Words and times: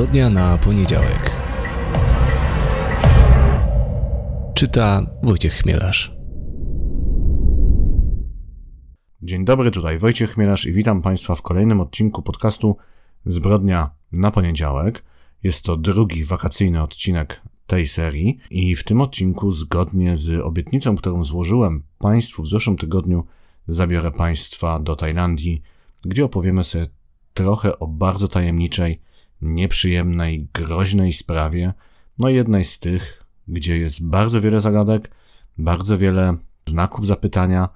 Zbrodnia 0.00 0.30
na 0.30 0.58
poniedziałek. 0.58 1.30
Czyta 4.54 5.06
Wojciech 5.22 5.52
Chmielarz. 5.52 6.16
Dzień 9.22 9.44
dobry, 9.44 9.70
tutaj 9.70 9.98
Wojciech 9.98 10.34
Chmielarz 10.34 10.66
i 10.66 10.72
witam 10.72 11.02
Państwa 11.02 11.34
w 11.34 11.42
kolejnym 11.42 11.80
odcinku 11.80 12.22
podcastu 12.22 12.76
Zbrodnia 13.26 13.90
na 14.12 14.30
poniedziałek. 14.30 15.04
Jest 15.42 15.64
to 15.64 15.76
drugi 15.76 16.24
wakacyjny 16.24 16.82
odcinek 16.82 17.40
tej 17.66 17.86
serii 17.86 18.38
i 18.50 18.76
w 18.76 18.84
tym 18.84 19.00
odcinku, 19.00 19.52
zgodnie 19.52 20.16
z 20.16 20.40
obietnicą, 20.40 20.96
którą 20.96 21.24
złożyłem 21.24 21.82
Państwu 21.98 22.42
w 22.42 22.48
zeszłym 22.48 22.76
tygodniu, 22.76 23.26
zabiorę 23.66 24.10
Państwa 24.10 24.78
do 24.78 24.96
Tajlandii, 24.96 25.62
gdzie 26.04 26.24
opowiemy 26.24 26.64
sobie 26.64 26.86
trochę 27.34 27.78
o 27.78 27.86
bardzo 27.86 28.28
tajemniczej, 28.28 29.00
nieprzyjemnej, 29.42 30.48
groźnej 30.54 31.12
sprawie, 31.12 31.72
no 32.18 32.28
jednej 32.28 32.64
z 32.64 32.78
tych, 32.78 33.24
gdzie 33.48 33.78
jest 33.78 34.06
bardzo 34.06 34.40
wiele 34.40 34.60
zagadek, 34.60 35.10
bardzo 35.58 35.98
wiele 35.98 36.36
znaków 36.66 37.06
zapytania, 37.06 37.68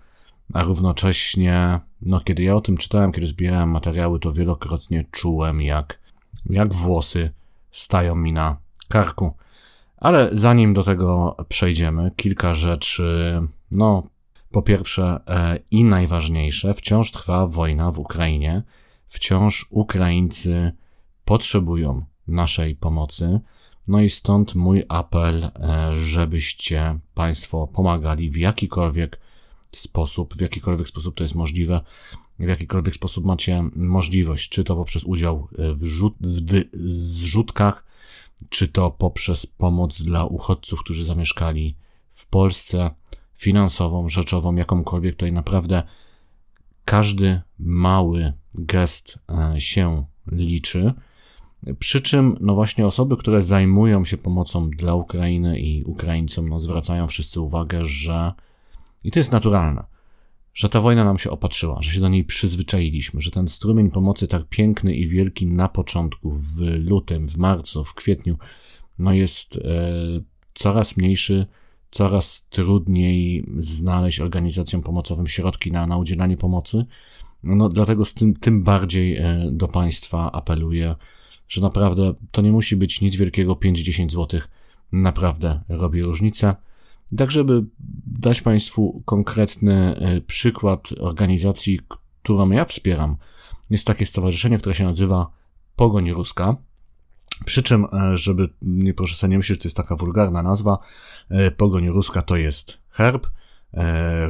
a 0.53 0.63
równocześnie, 0.63 1.81
no 2.03 2.21
kiedy 2.21 2.43
ja 2.43 2.55
o 2.55 2.61
tym 2.61 2.77
czytałem, 2.77 3.13
kiedy 3.13 3.27
zbierałem 3.27 3.71
materiały, 3.71 4.21
to 4.21 4.33
wielokrotnie 4.33 5.05
czułem, 5.11 5.63
jak, 5.63 5.99
jak 6.51 6.75
włosy 6.75 7.31
stają 7.71 8.15
mi 8.15 8.33
na 8.33 8.57
karku. 8.89 9.37
Ale 9.97 10.29
zanim 10.33 10.75
do 10.75 10.83
tego 10.83 11.37
przejdziemy, 11.49 12.11
kilka 12.17 12.55
rzeczy, 12.55 13.41
no 13.71 14.03
po 14.51 14.63
pierwsze 14.63 15.21
e, 15.29 15.59
i 15.71 15.85
najważniejsze, 15.85 16.75
wciąż 16.75 17.11
trwa 17.11 17.47
wojna 17.47 17.91
w 17.91 17.99
Ukrainie, 17.99 18.63
wciąż 19.09 19.67
Ukraińcy 19.71 20.73
potrzebują 21.25 22.05
naszej 22.29 22.77
pomocy. 22.77 23.41
No 23.89 24.01
i 24.01 24.11
stąd 24.11 24.55
mój 24.55 24.83
apel, 24.89 25.45
e, 25.45 25.51
żebyście 26.01 26.99
Państwo 27.15 27.67
pomagali 27.67 28.31
w 28.31 28.37
jakikolwiek 28.37 29.21
sposób, 29.73 30.35
w 30.35 30.41
jakikolwiek 30.41 30.89
sposób 30.89 31.15
to 31.15 31.25
jest 31.25 31.35
możliwe, 31.35 31.81
w 32.39 32.49
jakikolwiek 32.49 32.95
sposób 32.95 33.25
macie 33.25 33.65
możliwość, 33.77 34.49
czy 34.49 34.65
to 34.65 34.77
poprzez 34.77 35.05
udział 35.05 35.49
w, 35.53 35.85
rzut, 35.85 36.15
w 36.21 36.65
zrzutkach, 36.73 37.85
czy 38.49 38.69
to 38.69 38.91
poprzez 38.91 39.47
pomoc 39.47 40.03
dla 40.03 40.25
uchodźców, 40.25 40.81
którzy 40.81 41.05
zamieszkali 41.05 41.77
w 42.11 42.27
Polsce, 42.27 42.91
finansową, 43.35 44.09
rzeczową, 44.09 44.55
jakąkolwiek. 44.55 45.15
Tutaj 45.15 45.33
naprawdę 45.33 45.83
każdy 46.85 47.41
mały 47.59 48.33
gest 48.55 49.19
e, 49.29 49.61
się 49.61 50.05
liczy. 50.33 50.95
Przy 51.79 52.01
czym, 52.01 52.37
no 52.41 52.55
właśnie, 52.55 52.87
osoby, 52.87 53.17
które 53.17 53.43
zajmują 53.43 54.05
się 54.05 54.17
pomocą 54.17 54.71
dla 54.71 54.95
Ukrainy 54.95 55.61
i 55.61 55.85
Ukraińcom, 55.85 56.49
no 56.49 56.61
zwracają 56.61 57.07
wszyscy 57.07 57.41
uwagę, 57.41 57.85
że 57.85 58.33
i 59.05 59.11
to 59.11 59.21
jest 59.21 59.33
naturalne, 59.33 59.85
że 60.55 60.69
ta 60.69 60.81
wojna 60.81 61.05
nam 61.05 61.19
się 61.19 61.31
opatrzyła, 61.31 61.83
że 61.83 61.91
się 61.91 62.01
do 62.01 62.09
niej 62.09 62.25
przyzwyczailiśmy, 62.25 63.21
że 63.21 63.31
ten 63.31 63.49
strumień 63.49 63.91
pomocy 63.91 64.29
tak 64.29 64.45
piękny 64.49 64.95
i 64.95 65.09
wielki 65.09 65.47
na 65.47 65.69
początku, 65.69 66.31
w 66.31 66.61
lutym, 66.61 67.29
w 67.29 67.37
marcu, 67.37 67.85
w 67.85 67.95
kwietniu, 67.95 68.39
no 68.99 69.13
jest 69.13 69.57
e, 69.57 69.61
coraz 70.55 70.97
mniejszy, 70.97 71.47
coraz 71.91 72.47
trudniej 72.51 73.47
znaleźć 73.59 74.21
organizacjom 74.21 74.83
pomocowym 74.83 75.27
środki 75.27 75.73
na, 75.73 75.87
na 75.87 75.97
udzielanie 75.97 76.37
pomocy. 76.37 76.85
No, 77.43 77.69
dlatego 77.69 78.05
z 78.05 78.15
tym, 78.15 78.35
tym 78.35 78.63
bardziej 78.63 79.17
e, 79.17 79.49
do 79.53 79.69
Państwa 79.69 80.33
apeluję, 80.33 80.95
że 81.55 81.63
naprawdę 81.63 82.15
to 82.31 82.43
nie 82.43 82.53
musi 82.53 82.77
być 82.77 83.01
nic 83.01 83.17
wielkiego, 83.17 83.53
5-10 83.53 84.11
zł 84.11 84.41
naprawdę 84.93 85.61
robi 85.69 86.03
różnicę. 86.03 86.55
Tak, 87.17 87.31
żeby 87.31 87.65
dać 88.07 88.43
Państwu 88.43 89.03
konkretny 89.05 89.97
e, 89.97 90.21
przykład 90.21 90.89
organizacji, 91.01 91.81
którą 92.23 92.51
ja 92.51 92.65
wspieram, 92.65 93.17
jest 93.71 93.87
takie 93.87 94.07
stowarzyszenie, 94.07 94.59
które 94.59 94.75
się 94.75 94.85
nazywa 94.85 95.31
Pogoń 95.77 96.11
Ruska. 96.11 96.57
Przy 97.45 97.63
czym, 97.63 97.87
e, 97.93 98.19
żeby 98.19 98.49
nie 98.63 98.95
proszę 98.95 99.17
sobie 99.17 99.31
nie 99.31 99.39
myśleć, 99.39 99.59
że 99.59 99.63
to 99.63 99.69
jest 99.69 99.77
taka 99.77 99.97
wulgarna 99.97 100.43
nazwa, 100.43 100.79
e, 101.29 101.51
Pogoń 101.51 101.89
Ruska 101.89 102.23
to 102.23 102.37
jest 102.37 102.79
herb, 102.91 103.27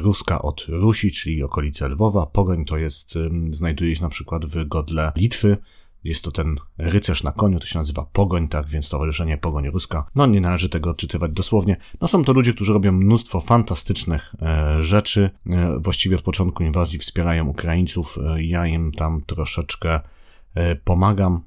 Ruska 0.01 0.41
od 0.41 0.65
Rusi, 0.67 1.11
czyli 1.11 1.43
okolice 1.43 1.89
Lwowa. 1.89 2.25
Pogoń 2.25 2.65
to 2.65 2.77
jest, 2.77 3.13
znajduje 3.51 3.95
się 3.95 4.01
na 4.01 4.09
przykład 4.09 4.45
w 4.45 4.67
godle 4.67 5.11
Litwy, 5.15 5.57
jest 6.05 6.23
to 6.23 6.31
ten 6.31 6.55
rycerz 6.77 7.23
na 7.23 7.31
koniu, 7.31 7.59
to 7.59 7.65
się 7.65 7.79
nazywa 7.79 8.05
Pogoń, 8.13 8.47
tak 8.47 8.67
więc 8.67 8.85
Stowarzyszenie 8.85 9.37
Pogoń 9.37 9.69
Ruska. 9.69 10.05
No 10.15 10.25
nie 10.25 10.41
należy 10.41 10.69
tego 10.69 10.89
odczytywać 10.89 11.31
dosłownie. 11.31 11.77
No 12.01 12.07
są 12.07 12.23
to 12.23 12.33
ludzie, 12.33 12.53
którzy 12.53 12.73
robią 12.73 12.91
mnóstwo 12.91 13.41
fantastycznych 13.41 14.35
e, 14.41 14.83
rzeczy. 14.83 15.29
E, 15.49 15.79
właściwie 15.79 16.15
od 16.15 16.21
początku 16.21 16.63
inwazji 16.63 16.99
wspierają 16.99 17.47
Ukraińców. 17.47 18.17
E, 18.17 18.43
ja 18.43 18.67
im 18.67 18.91
tam 18.91 19.21
troszeczkę 19.25 19.99
e, 20.55 20.75
pomagam. 20.75 21.41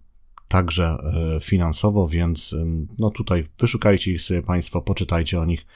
Także 0.48 0.97
e, 1.36 1.41
finansowo, 1.41 2.08
więc 2.08 2.54
no 3.00 3.10
tutaj 3.10 3.48
wyszukajcie 3.58 4.12
ich 4.12 4.22
sobie 4.22 4.42
Państwo, 4.42 4.82
poczytajcie 4.82 5.41
o 5.41 5.44
nich. 5.44 5.66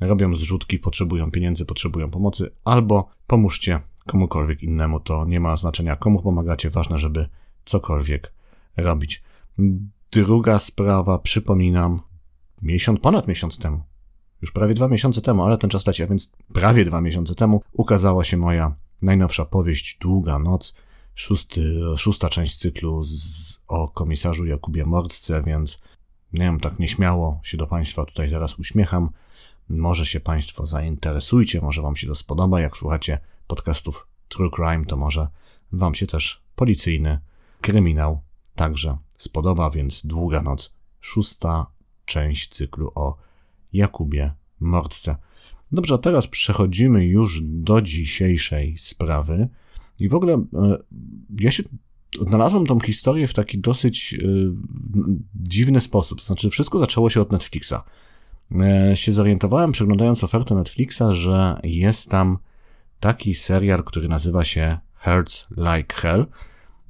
Robią 0.00 0.36
zrzutki, 0.36 0.78
potrzebują 0.78 1.30
pieniędzy, 1.30 1.64
potrzebują 1.64 2.10
pomocy, 2.10 2.50
albo 2.64 3.08
pomóżcie 3.26 3.80
komukolwiek 4.06 4.62
innemu. 4.62 5.00
To 5.00 5.24
nie 5.24 5.40
ma 5.40 5.56
znaczenia, 5.56 5.96
komu 5.96 6.22
pomagacie. 6.22 6.70
Ważne, 6.70 6.98
żeby 6.98 7.28
cokolwiek 7.64 8.32
robić. 8.76 9.22
Druga 10.10 10.58
sprawa, 10.58 11.18
przypominam, 11.18 12.00
miesiąc, 12.62 13.00
ponad 13.00 13.28
miesiąc 13.28 13.58
temu, 13.58 13.82
już 14.42 14.52
prawie 14.52 14.74
dwa 14.74 14.88
miesiące 14.88 15.20
temu, 15.20 15.42
ale 15.42 15.58
ten 15.58 15.70
czas 15.70 15.86
leci, 15.86 16.02
a 16.02 16.06
więc 16.06 16.30
prawie 16.52 16.84
dwa 16.84 17.00
miesiące 17.00 17.34
temu, 17.34 17.62
ukazała 17.72 18.24
się 18.24 18.36
moja 18.36 18.76
najnowsza 19.02 19.44
powieść 19.44 19.98
Długa 20.00 20.38
Noc, 20.38 20.74
szósty, 21.14 21.80
szósta 21.96 22.28
część 22.28 22.56
cyklu 22.58 23.04
z, 23.04 23.58
o 23.68 23.88
komisarzu 23.88 24.46
Jakubie 24.46 24.84
Mordce, 24.84 25.42
więc 25.42 25.78
nie 26.32 26.40
wiem, 26.40 26.60
tak 26.60 26.78
nieśmiało 26.78 27.40
się 27.42 27.56
do 27.56 27.66
Państwa 27.66 28.04
tutaj 28.04 28.30
teraz 28.30 28.58
uśmiecham. 28.58 29.10
Może 29.68 30.06
się 30.06 30.20
Państwo 30.20 30.66
zainteresujcie, 30.66 31.60
może 31.60 31.82
Wam 31.82 31.96
się 31.96 32.06
to 32.06 32.14
spodoba. 32.14 32.60
Jak 32.60 32.76
słuchacie 32.76 33.18
podcastów 33.46 34.08
True 34.28 34.50
Crime, 34.50 34.84
to 34.84 34.96
może 34.96 35.28
Wam 35.72 35.94
się 35.94 36.06
też 36.06 36.42
policyjny 36.56 37.20
kryminał 37.64 38.20
także 38.54 38.96
spodoba, 39.18 39.70
więc 39.70 40.06
Długa 40.06 40.42
Noc, 40.42 40.72
szósta 41.00 41.66
część 42.04 42.48
cyklu 42.48 42.92
o 42.94 43.16
Jakubie 43.72 44.32
Mordce. 44.60 45.16
Dobrze, 45.72 45.94
a 45.94 45.98
teraz 45.98 46.26
przechodzimy 46.26 47.06
już 47.06 47.40
do 47.42 47.82
dzisiejszej 47.82 48.78
sprawy. 48.78 49.48
I 49.98 50.08
w 50.08 50.14
ogóle 50.14 50.34
e, 50.34 50.44
ja 51.40 51.50
się 51.50 51.62
odnalazłem 52.20 52.66
tą 52.66 52.80
historię 52.80 53.28
w 53.28 53.34
taki 53.34 53.58
dosyć 53.58 54.14
e, 54.14 54.26
dziwny 55.34 55.80
sposób. 55.80 56.22
Znaczy, 56.22 56.50
wszystko 56.50 56.78
zaczęło 56.78 57.10
się 57.10 57.20
od 57.20 57.32
Netflixa. 57.32 57.74
E, 58.60 58.96
się 58.96 59.12
zorientowałem, 59.12 59.72
przeglądając 59.72 60.24
ofertę 60.24 60.54
Netflixa, 60.54 61.02
że 61.10 61.60
jest 61.62 62.10
tam 62.10 62.38
taki 63.00 63.34
serial, 63.34 63.84
który 63.84 64.08
nazywa 64.08 64.44
się 64.44 64.78
Hurts 65.04 65.46
Like 65.50 65.94
Hell. 65.94 66.26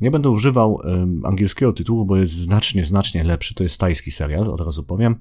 Nie 0.04 0.10
będę 0.10 0.31
używał 0.31 0.81
angielskiego 1.25 1.72
tytułu, 1.72 2.04
bo 2.04 2.16
jest 2.16 2.32
znacznie, 2.32 2.84
znacznie 2.84 3.25
lepszy. 3.25 3.54
To 3.54 3.62
jest 3.62 3.78
tajski 3.78 4.10
serial, 4.10 4.50
od 4.50 4.60
razu 4.60 4.82
powiem. 4.82 5.16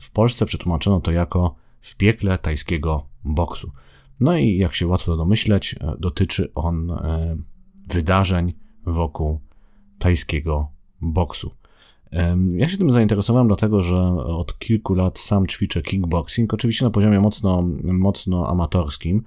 W 0.00 0.10
Polsce 0.10 0.46
przetłumaczono 0.46 1.00
to 1.00 1.12
jako 1.12 1.54
w 1.80 1.96
piekle 1.96 2.38
tajskiego 2.38 3.06
boksu. 3.24 3.72
No 4.20 4.36
i 4.36 4.56
jak 4.56 4.74
się 4.74 4.86
łatwo 4.86 5.16
domyśleć, 5.16 5.74
e, 5.80 5.94
dotyczy 5.98 6.52
on 6.54 6.90
e, 6.90 7.36
wydarzeń 7.88 8.54
wokół 8.86 9.40
tajskiego 9.98 10.68
boksu. 11.00 11.50
Ja 12.52 12.68
się 12.68 12.78
tym 12.78 12.92
zainteresowałem 12.92 13.48
dlatego, 13.48 13.82
że 13.82 13.96
od 14.14 14.58
kilku 14.58 14.94
lat 14.94 15.18
sam 15.18 15.46
ćwiczę 15.46 15.82
kickboxing, 15.82 16.54
oczywiście 16.54 16.84
na 16.84 16.90
poziomie 16.90 17.20
mocno, 17.20 17.62
mocno 17.82 18.48
amatorskim. 18.48 19.22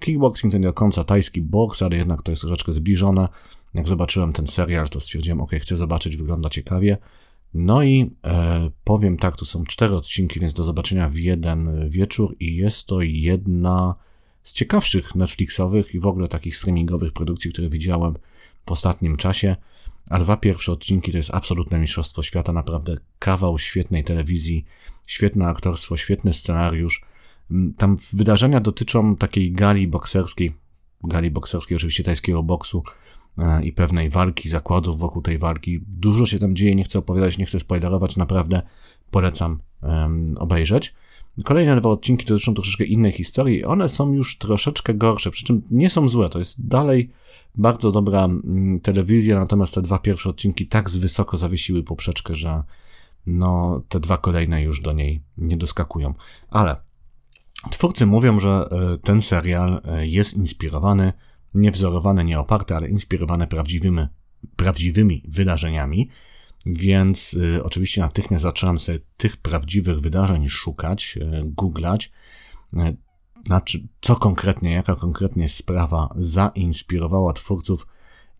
Kickboxing 0.00 0.52
to 0.52 0.58
nie 0.58 0.66
do 0.66 0.72
końca 0.72 1.04
tajski 1.04 1.42
boks, 1.42 1.82
ale 1.82 1.96
jednak 1.96 2.22
to 2.22 2.32
jest 2.32 2.42
troszeczkę 2.42 2.72
zbliżone. 2.72 3.28
Jak 3.74 3.88
zobaczyłem 3.88 4.32
ten 4.32 4.46
serial, 4.46 4.88
to 4.88 5.00
stwierdziłem, 5.00 5.40
ok, 5.40 5.50
chcę 5.60 5.76
zobaczyć, 5.76 6.16
wygląda 6.16 6.48
ciekawie. 6.48 6.98
No 7.54 7.82
i 7.82 8.10
e, 8.24 8.70
powiem 8.84 9.16
tak, 9.16 9.36
to 9.36 9.44
są 9.44 9.64
cztery 9.64 9.94
odcinki, 9.94 10.40
więc 10.40 10.54
do 10.54 10.64
zobaczenia 10.64 11.08
w 11.08 11.16
jeden 11.16 11.90
wieczór 11.90 12.36
i 12.40 12.56
jest 12.56 12.86
to 12.86 13.00
jedna 13.02 13.94
z 14.42 14.52
ciekawszych 14.52 15.14
Netflixowych 15.14 15.94
i 15.94 16.00
w 16.00 16.06
ogóle 16.06 16.28
takich 16.28 16.56
streamingowych 16.56 17.12
produkcji, 17.12 17.52
które 17.52 17.68
widziałem 17.68 18.14
w 18.66 18.72
ostatnim 18.72 19.16
czasie. 19.16 19.56
A 20.10 20.18
dwa 20.18 20.36
pierwsze 20.36 20.72
odcinki 20.72 21.10
to 21.12 21.16
jest 21.16 21.34
absolutne 21.34 21.78
mistrzostwo 21.78 22.22
świata, 22.22 22.52
naprawdę 22.52 22.94
kawał 23.18 23.58
świetnej 23.58 24.04
telewizji, 24.04 24.64
świetne 25.06 25.46
aktorstwo, 25.46 25.96
świetny 25.96 26.32
scenariusz. 26.32 27.04
Tam 27.76 27.96
wydarzenia 28.12 28.60
dotyczą 28.60 29.16
takiej 29.16 29.52
gali 29.52 29.88
bokserskiej, 29.88 30.52
gali 31.04 31.30
bokserskiej 31.30 31.76
oczywiście 31.76 32.04
tajskiego 32.04 32.42
boksu, 32.42 32.82
i 33.62 33.72
pewnej 33.72 34.10
walki, 34.10 34.48
zakładów 34.48 34.98
wokół 34.98 35.22
tej 35.22 35.38
walki. 35.38 35.80
Dużo 35.88 36.26
się 36.26 36.38
tam 36.38 36.56
dzieje, 36.56 36.74
nie 36.74 36.84
chcę 36.84 36.98
opowiadać, 36.98 37.38
nie 37.38 37.46
chcę 37.46 37.60
spoilerować, 37.60 38.16
naprawdę 38.16 38.62
polecam 39.10 39.58
obejrzeć. 40.36 40.94
Kolejne 41.44 41.76
dwa 41.76 41.88
odcinki 41.88 42.26
dotyczą 42.26 42.54
troszeczkę 42.54 42.84
innej 42.84 43.12
historii. 43.12 43.64
One 43.64 43.88
są 43.88 44.12
już 44.12 44.38
troszeczkę 44.38 44.94
gorsze, 44.94 45.30
przy 45.30 45.44
czym 45.44 45.62
nie 45.70 45.90
są 45.90 46.08
złe. 46.08 46.28
To 46.28 46.38
jest 46.38 46.66
dalej 46.66 47.10
bardzo 47.54 47.92
dobra 47.92 48.24
mm, 48.24 48.80
telewizja, 48.80 49.38
natomiast 49.38 49.74
te 49.74 49.82
dwa 49.82 49.98
pierwsze 49.98 50.30
odcinki 50.30 50.66
tak 50.66 50.90
z 50.90 50.96
wysoko 50.96 51.36
zawiesiły 51.36 51.82
poprzeczkę, 51.82 52.34
że 52.34 52.62
no, 53.26 53.82
te 53.88 54.00
dwa 54.00 54.16
kolejne 54.16 54.62
już 54.62 54.80
do 54.80 54.92
niej 54.92 55.22
nie 55.38 55.56
doskakują. 55.56 56.14
Ale 56.50 56.76
twórcy 57.70 58.06
mówią, 58.06 58.40
że 58.40 58.68
e, 58.70 58.98
ten 58.98 59.22
serial 59.22 59.80
e, 59.84 60.06
jest 60.06 60.34
inspirowany, 60.34 61.12
nie 61.54 61.70
wzorowany, 61.70 62.24
nie 62.24 62.38
oparty, 62.38 62.76
ale 62.76 62.88
inspirowany 62.88 63.46
prawdziwymi, 63.46 64.06
prawdziwymi 64.56 65.22
wydarzeniami. 65.28 66.08
Więc 66.66 67.34
y, 67.34 67.64
oczywiście 67.64 68.00
natychmiast 68.00 68.42
zacząłem 68.42 68.78
sobie 68.78 68.98
tych 69.16 69.36
prawdziwych 69.36 70.00
wydarzeń 70.00 70.48
szukać, 70.48 71.18
y, 71.22 71.44
googlać, 71.44 72.12
y, 72.76 72.96
znaczy, 73.46 73.88
co 74.00 74.16
konkretnie, 74.16 74.72
jaka 74.72 74.94
konkretnie 74.94 75.48
sprawa 75.48 76.14
zainspirowała 76.16 77.32
twórców 77.32 77.86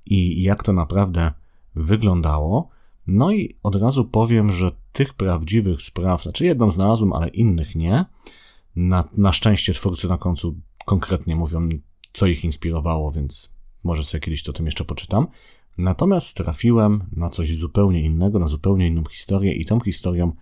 i 0.06 0.42
jak 0.42 0.62
to 0.62 0.72
naprawdę 0.72 1.32
wyglądało. 1.74 2.68
No 3.06 3.32
i 3.32 3.56
od 3.62 3.74
razu 3.74 4.04
powiem, 4.04 4.52
że 4.52 4.70
tych 4.92 5.14
prawdziwych 5.14 5.82
spraw, 5.82 6.22
znaczy 6.22 6.44
jedną 6.44 6.70
znalazłem, 6.70 7.12
ale 7.12 7.28
innych 7.28 7.74
nie. 7.74 8.04
Na, 8.76 9.04
na 9.16 9.32
szczęście 9.32 9.74
twórcy 9.74 10.08
na 10.08 10.18
końcu 10.18 10.60
konkretnie 10.84 11.36
mówią, 11.36 11.68
co 12.14 12.26
ich 12.26 12.44
inspirowało, 12.44 13.12
więc 13.12 13.50
może 13.84 14.04
sobie 14.04 14.20
kiedyś 14.20 14.42
to 14.42 14.52
tym 14.52 14.66
jeszcze 14.66 14.84
poczytam. 14.84 15.26
Natomiast 15.78 16.36
trafiłem 16.36 17.04
na 17.12 17.30
coś 17.30 17.56
zupełnie 17.56 18.00
innego, 18.00 18.38
na 18.38 18.48
zupełnie 18.48 18.86
inną 18.86 19.04
historię 19.04 19.52
i 19.52 19.64
tą 19.64 19.80
historią 19.80 20.32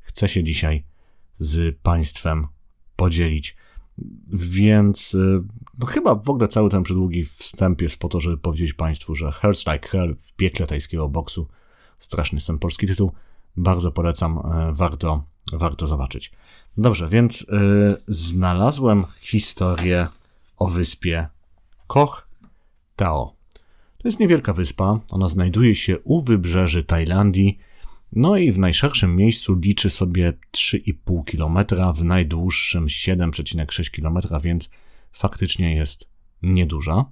chcę 0.00 0.28
się 0.28 0.44
dzisiaj 0.44 0.84
z 1.36 1.78
Państwem 1.82 2.46
podzielić. 2.96 3.56
Więc 4.28 5.14
y, 5.14 5.42
no 5.78 5.86
chyba 5.86 6.14
w 6.14 6.30
ogóle 6.30 6.48
cały 6.48 6.70
ten 6.70 6.82
przedługi 6.82 7.24
wstęp 7.24 7.82
jest 7.82 7.96
po 7.96 8.08
to, 8.08 8.20
żeby 8.20 8.38
powiedzieć 8.38 8.72
Państwu, 8.72 9.14
że 9.14 9.32
Hurts 9.32 9.66
Like 9.66 9.88
Hell 9.88 10.16
w 10.16 10.32
piekle 10.32 10.66
tajskiego 10.66 11.08
boksu, 11.08 11.48
straszny 11.98 12.36
jest 12.36 12.46
ten 12.46 12.58
polski 12.58 12.86
tytuł, 12.86 13.12
bardzo 13.56 13.92
polecam, 13.92 14.38
e, 14.38 14.72
warto, 14.72 15.24
warto 15.52 15.86
zobaczyć. 15.86 16.32
Dobrze, 16.76 17.08
więc 17.08 17.40
yy, 17.40 17.96
znalazłem 18.06 19.04
historię 19.20 20.08
o 20.60 20.66
wyspie 20.66 21.28
Koh 21.86 22.28
Tao. 22.96 23.36
To 23.98 24.08
jest 24.08 24.20
niewielka 24.20 24.52
wyspa, 24.52 25.00
ona 25.10 25.28
znajduje 25.28 25.74
się 25.74 25.98
u 25.98 26.22
wybrzeży 26.22 26.84
Tajlandii, 26.84 27.58
no 28.12 28.36
i 28.36 28.52
w 28.52 28.58
najszerszym 28.58 29.16
miejscu 29.16 29.54
liczy 29.54 29.90
sobie 29.90 30.32
3,5 30.52 31.24
km, 31.24 31.66
w 31.94 32.04
najdłuższym 32.04 32.86
7,6 32.86 33.90
km, 33.90 34.42
więc 34.42 34.70
faktycznie 35.12 35.74
jest 35.74 36.08
nieduża. 36.42 37.04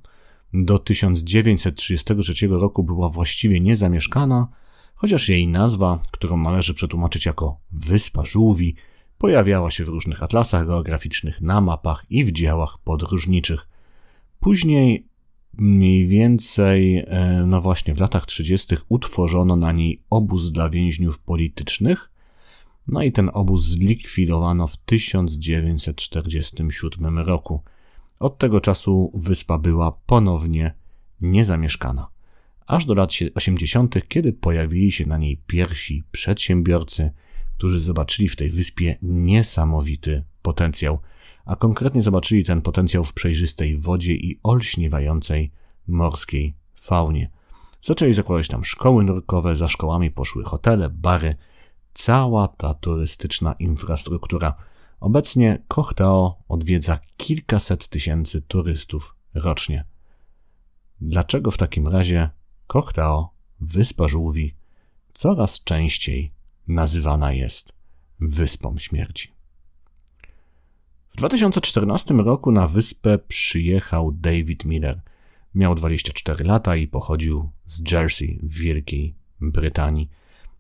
Do 0.53 0.79
1933 0.79 2.49
roku 2.49 2.85
była 2.85 3.09
właściwie 3.09 3.61
niezamieszkana, 3.61 4.49
chociaż 4.95 5.29
jej 5.29 5.49
nazwa, 5.49 6.03
którą 6.11 6.37
należy 6.37 6.75
przetłumaczyć 6.75 7.27
jako 7.27 7.61
Wyspa 7.73 8.25
Żółwi, 8.25 8.75
pojawiała 9.19 9.71
się 9.71 9.85
w 9.85 9.89
różnych 9.89 10.23
atlasach 10.23 10.67
geograficznych, 10.67 11.41
na 11.41 11.61
mapach 11.61 12.05
i 12.11 12.25
w 12.25 12.33
dziełach 12.33 12.79
podróżniczych. 12.85 13.69
Później 14.41 15.09
mniej 15.59 16.07
więcej, 16.07 16.99
e, 16.99 17.45
no 17.47 17.61
właśnie, 17.61 17.95
w 17.95 18.01
latach 18.01 18.27
30. 18.27 18.77
utworzono 18.89 19.57
na 19.57 19.73
niej 19.73 20.03
obóz 20.11 20.53
dla 20.53 20.71
więźniów 20.71 21.19
politycznych. 21.19 22.11
No 22.87 23.03
i 23.03 23.13
ten 23.13 23.31
obóz 23.33 23.65
zlikwidowano 23.65 24.67
w 24.67 24.77
1947 24.77 27.19
roku. 27.19 27.63
Od 28.19 28.39
tego 28.39 28.61
czasu 28.61 29.13
wyspa 29.15 29.59
była 29.59 29.93
ponownie 29.93 30.75
niezamieszkana. 31.21 32.09
Aż 32.67 32.87
do 32.87 32.95
lat 32.95 33.13
80., 33.35 34.09
kiedy 34.09 34.33
pojawili 34.33 34.93
się 34.93 35.07
na 35.07 35.19
niej 35.19 35.43
pierwsi 35.47 36.05
przedsiębiorcy, 36.13 37.11
którzy 37.59 37.81
zobaczyli 37.81 38.29
w 38.29 38.37
tej 38.37 38.51
wyspie 38.51 38.99
niesamowity 39.03 40.25
potencjał 40.43 40.99
a 41.49 41.57
konkretnie 41.57 42.03
zobaczyli 42.03 42.45
ten 42.45 42.63
potencjał 42.63 43.05
w 43.05 43.13
przejrzystej 43.13 43.79
wodzie 43.79 44.15
i 44.15 44.41
olśniewającej 44.43 45.53
morskiej 45.87 46.57
faunie. 46.75 47.31
Zaczęli 47.83 48.15
zakładać 48.15 48.49
tam 48.49 48.65
szkoły 48.65 49.05
nurkowe, 49.05 49.57
za 49.57 49.69
szkołami 49.69 50.11
poszły 50.11 50.45
hotele, 50.45 50.91
bary, 50.91 51.37
cała 51.95 52.49
ta 52.49 52.75
turystyczna 52.75 53.53
infrastruktura. 53.53 54.55
Obecnie 55.01 55.63
Kochtao 55.69 56.43
odwiedza 56.49 56.99
kilkaset 57.17 57.89
tysięcy 57.89 58.43
turystów 58.43 59.15
rocznie. 59.35 59.85
Dlaczego 61.01 61.51
w 61.51 61.57
takim 61.57 61.89
razie 61.89 62.31
Kochtao, 62.67 63.31
Wyspa 63.61 64.09
Żółwi, 64.09 64.55
coraz 65.13 65.65
częściej 65.65 66.33
nazywana 66.69 67.33
jest 67.33 67.73
Wyspą 68.21 68.79
Śmierci? 68.79 69.33
W 71.09 71.17
2014 71.17 72.15
roku 72.15 72.53
na 72.53 72.67
wyspę 72.67 73.19
przyjechał 73.19 74.13
David 74.13 74.65
Miller. 74.65 75.01
Miał 75.55 75.75
24 75.75 76.45
lata 76.45 76.77
i 76.77 76.89
pochodził 76.89 77.51
z 77.65 77.93
Jersey 77.93 78.41
w 78.43 78.55
Wielkiej 78.55 79.15
Brytanii. 79.41 80.11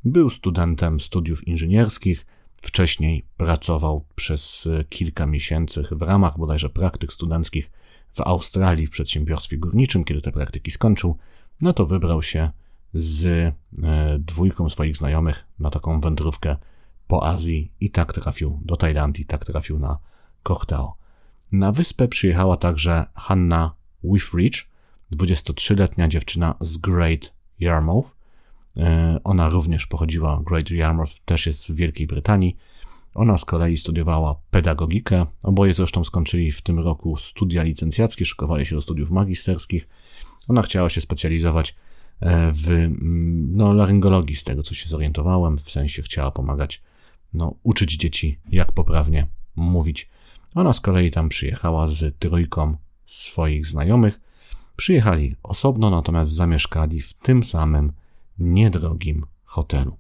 Był 0.05 0.31
studentem 0.31 1.00
studiów 1.00 1.49
inżynierskich. 1.49 2.26
Wcześniej 2.62 3.25
pracował 3.37 4.04
przez 4.14 4.69
kilka 4.88 5.26
miesięcy 5.26 5.82
w 5.90 6.02
ramach 6.02 6.38
bodajże 6.38 6.70
praktyk 6.70 7.12
studenckich 7.12 7.70
w 8.12 8.20
Australii 8.20 8.87
w 8.87 8.90
przedsiębiorstwie 8.90 9.58
górniczym. 9.58 10.04
Kiedy 10.04 10.20
te 10.20 10.32
praktyki 10.32 10.70
skończył, 10.70 11.16
no 11.61 11.72
to 11.72 11.87
wybrał 11.87 12.22
się 12.22 12.50
z 12.94 13.26
e, 13.26 13.52
dwójką 14.19 14.69
swoich 14.69 14.96
znajomych 14.96 15.44
na 15.58 15.70
taką 15.70 16.00
wędrówkę 16.00 16.56
po 17.06 17.26
Azji 17.26 17.73
i 17.81 17.90
tak 17.90 18.12
trafił 18.12 18.61
do 18.64 18.76
Tajlandii, 18.76 19.25
tak 19.25 19.44
trafił 19.44 19.79
na 19.79 19.99
Kochtao. 20.43 20.96
Na 21.52 21.73
wyspę 21.73 22.08
przyjechała 22.08 22.56
także 22.56 23.06
Hanna 23.14 23.75
Withridge, 24.05 24.69
23-letnia 25.12 26.08
dziewczyna 26.08 26.55
z 26.61 26.79
Great 26.79 27.32
Yarmouth. 27.61 28.17
E, 28.76 29.20
ona 29.25 29.49
również 29.49 29.87
pochodziła, 29.87 30.42
Great 30.47 30.71
Yarmouth 30.71 31.12
też 31.25 31.47
jest 31.47 31.66
w 31.66 31.75
Wielkiej 31.75 32.07
Brytanii. 32.07 32.57
Ona 33.14 33.38
z 33.38 33.45
kolei 33.45 33.76
studiowała 33.76 34.40
pedagogikę. 34.50 35.26
Oboje 35.45 35.75
zresztą 35.75 36.04
skończyli 36.04 36.52
w 36.52 36.62
tym 36.62 36.78
roku 36.78 37.16
studia 37.16 37.62
licencjackie, 37.62 38.26
szykowali 38.26 38.66
się 38.66 38.75
do 38.75 38.80
studiów 38.80 39.11
magisterskich. 39.11 39.88
Ona 40.49 40.62
chciała 40.62 40.88
się 40.88 41.00
specjalizować 41.00 41.76
w 42.52 42.70
mm, 42.70 43.56
no, 43.56 43.72
laryngologii, 43.72 44.37
z 44.37 44.44
tego 44.44 44.62
co 44.62 44.75
się 44.75 44.88
zorientowałem, 44.88 45.58
w 45.58 45.70
sensie 45.70 46.02
chciała 46.02 46.30
pomagać 46.30 46.82
no, 47.34 47.54
uczyć 47.62 47.96
dzieci, 47.96 48.38
jak 48.50 48.72
poprawnie 48.72 49.26
mówić. 49.56 50.10
Ona 50.54 50.72
z 50.72 50.80
kolei 50.80 51.10
tam 51.10 51.28
przyjechała 51.28 51.88
z 51.88 52.18
trójką 52.18 52.76
swoich 53.06 53.66
znajomych. 53.66 54.20
Przyjechali 54.76 55.37
osobno, 55.42 55.90
natomiast 55.90 56.32
zamieszkali 56.32 57.00
w 57.00 57.12
tym 57.12 57.42
samym 57.42 57.92
niedrogim 58.38 59.26
hotelu. 59.44 59.96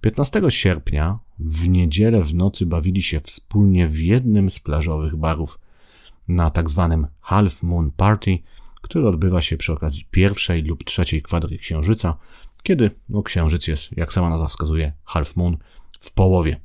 15 0.00 0.42
sierpnia 0.48 1.18
w 1.38 1.68
niedzielę 1.68 2.24
w 2.24 2.34
nocy 2.34 2.66
bawili 2.66 3.02
się 3.02 3.20
wspólnie 3.20 3.88
w 3.88 3.98
jednym 3.98 4.50
z 4.50 4.58
plażowych 4.58 5.16
barów 5.16 5.58
na 6.28 6.50
tak 6.50 6.70
zwanym 6.70 7.06
Half 7.20 7.62
Moon 7.62 7.90
Party, 7.90 8.38
który 8.82 9.08
odbywa 9.08 9.42
się 9.42 9.56
przy 9.56 9.72
okazji 9.72 10.08
pierwszej 10.10 10.62
lub 10.62 10.84
trzeciej 10.84 11.22
kwadry 11.22 11.58
księżyca, 11.58 12.16
kiedy 12.62 12.90
no, 13.08 13.22
księżyc 13.22 13.66
jest, 13.66 13.96
jak 13.96 14.12
sama 14.12 14.30
nazwa 14.30 14.48
wskazuje, 14.48 14.92
half 15.04 15.36
moon 15.36 15.56
w 16.00 16.12
połowie. 16.12 16.60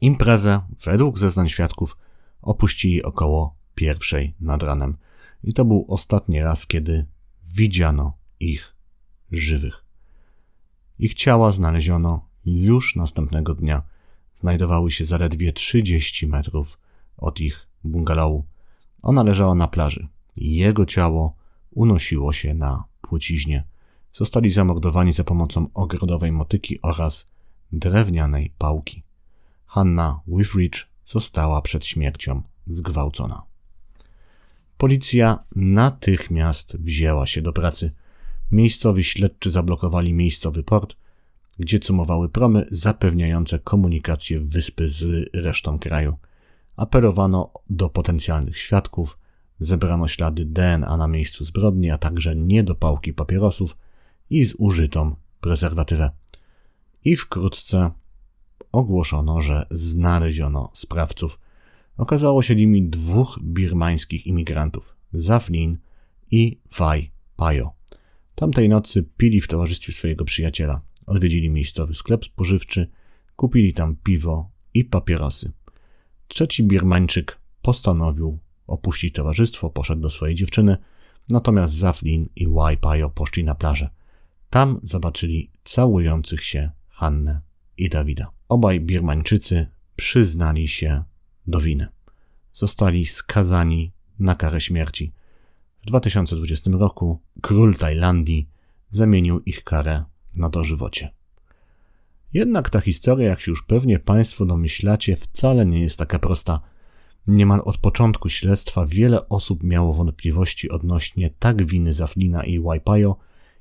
Imprezę, 0.00 0.60
według 0.84 1.18
zeznań 1.18 1.48
świadków, 1.48 1.96
opuścili 2.42 3.02
około 3.02 3.56
pierwszej 3.74 4.34
nad 4.40 4.62
ranem. 4.62 4.96
I 5.44 5.52
to 5.52 5.64
był 5.64 5.86
ostatni 5.88 6.42
raz, 6.42 6.66
kiedy 6.66 7.06
widziano 7.54 8.18
ich 8.40 8.76
żywych. 9.32 9.84
Ich 10.98 11.14
ciała 11.14 11.50
znaleziono 11.50 12.28
już 12.44 12.96
następnego 12.96 13.54
dnia. 13.54 13.82
Znajdowały 14.34 14.90
się 14.90 15.04
zaledwie 15.04 15.52
30 15.52 16.26
metrów 16.26 16.78
od 17.16 17.40
ich 17.40 17.68
bungalowu. 17.84 18.44
Ona 19.02 19.22
leżała 19.22 19.54
na 19.54 19.68
plaży. 19.68 20.08
Jego 20.36 20.86
ciało 20.86 21.36
unosiło 21.70 22.32
się 22.32 22.54
na 22.54 22.84
płciźnie. 23.00 23.64
Zostali 24.12 24.50
zamordowani 24.50 25.12
za 25.12 25.24
pomocą 25.24 25.66
ogrodowej 25.74 26.32
motyki 26.32 26.82
oraz 26.82 27.28
drewnianej 27.72 28.52
pałki. 28.58 29.02
Hanna 29.66 30.20
Withridge 30.26 30.86
została 31.04 31.62
przed 31.62 31.86
śmiercią 31.86 32.42
zgwałcona. 32.66 33.42
Policja 34.78 35.38
natychmiast 35.56 36.76
wzięła 36.76 37.26
się 37.26 37.42
do 37.42 37.52
pracy. 37.52 37.92
Miejscowi 38.52 39.04
śledczy 39.04 39.50
zablokowali 39.50 40.12
miejscowy 40.12 40.62
port, 40.62 40.96
gdzie 41.58 41.78
cumowały 41.78 42.28
promy 42.28 42.66
zapewniające 42.70 43.58
komunikację 43.58 44.40
wyspy 44.40 44.88
z 44.88 45.30
resztą 45.34 45.78
kraju. 45.78 46.16
Apelowano 46.76 47.52
do 47.70 47.88
potencjalnych 47.88 48.58
świadków, 48.58 49.18
zebrano 49.60 50.08
ślady 50.08 50.44
DNA 50.44 50.96
na 50.96 51.06
miejscu 51.06 51.44
zbrodni, 51.44 51.90
a 51.90 51.98
także 51.98 52.36
niedopałki 52.36 53.12
papierosów 53.12 53.76
i 54.30 54.44
zużytą 54.44 55.16
prezerwatywę. 55.40 56.10
I 57.04 57.16
wkrótce 57.16 57.90
ogłoszono, 58.72 59.40
że 59.40 59.66
znaleziono 59.70 60.70
sprawców. 60.72 61.38
Okazało 61.96 62.42
się 62.42 62.56
nimi 62.56 62.88
dwóch 62.88 63.38
birmańskich 63.42 64.26
imigrantów, 64.26 64.96
Zaflin 65.12 65.78
i 66.30 66.60
Wai 66.78 67.10
Pajo. 67.36 67.72
Tamtej 68.34 68.68
nocy 68.68 69.02
pili 69.16 69.40
w 69.40 69.48
towarzystwie 69.48 69.92
swojego 69.92 70.24
przyjaciela. 70.24 70.80
Odwiedzili 71.06 71.50
miejscowy 71.50 71.94
sklep 71.94 72.24
spożywczy, 72.24 72.90
kupili 73.36 73.74
tam 73.74 73.96
piwo 73.96 74.50
i 74.74 74.84
papierosy. 74.84 75.52
Trzeci 76.28 76.62
Birmańczyk 76.62 77.38
postanowił 77.62 78.38
opuścić 78.66 79.14
towarzystwo, 79.14 79.70
poszedł 79.70 80.02
do 80.02 80.10
swojej 80.10 80.34
dziewczyny, 80.34 80.76
natomiast 81.28 81.74
Zaflin 81.74 82.28
i 82.36 82.48
Waipayo 82.48 83.10
poszli 83.10 83.44
na 83.44 83.54
plażę. 83.54 83.90
Tam 84.50 84.80
zobaczyli 84.82 85.50
całujących 85.64 86.44
się 86.44 86.70
Hannę 86.88 87.40
i 87.76 87.88
Dawida. 87.88 88.30
Obaj 88.48 88.80
Birmańczycy 88.80 89.66
przyznali 89.96 90.68
się 90.68 91.02
do 91.46 91.60
winy. 91.60 91.86
Zostali 92.52 93.06
skazani 93.06 93.92
na 94.18 94.34
karę 94.34 94.60
śmierci. 94.60 95.12
W 95.82 95.86
2020 95.86 96.70
roku 96.70 97.20
król 97.42 97.76
Tajlandii 97.76 98.48
zamienił 98.88 99.40
ich 99.40 99.64
karę 99.64 100.04
na 100.36 100.48
dożywocie. 100.48 101.10
Jednak 102.32 102.70
ta 102.70 102.80
historia, 102.80 103.28
jak 103.28 103.40
się 103.40 103.50
już 103.50 103.62
pewnie 103.62 103.98
Państwo 103.98 104.46
domyślacie, 104.46 105.16
wcale 105.16 105.66
nie 105.66 105.80
jest 105.80 105.98
taka 105.98 106.18
prosta. 106.18 106.60
Niemal 107.26 107.60
od 107.64 107.78
początku 107.78 108.28
śledztwa 108.28 108.86
wiele 108.86 109.28
osób 109.28 109.62
miało 109.62 109.94
wątpliwości 109.94 110.70
odnośnie 110.70 111.30
tak 111.38 111.66
winy 111.66 111.94
Zaflina 111.94 112.44
i 112.44 112.60
Waipayo, 112.60 113.16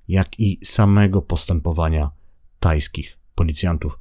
jak 0.08 0.40
i 0.40 0.60
samego 0.64 1.22
postępowania 1.22 2.12
tajskich 2.60 3.18
policjantów. 3.36 4.00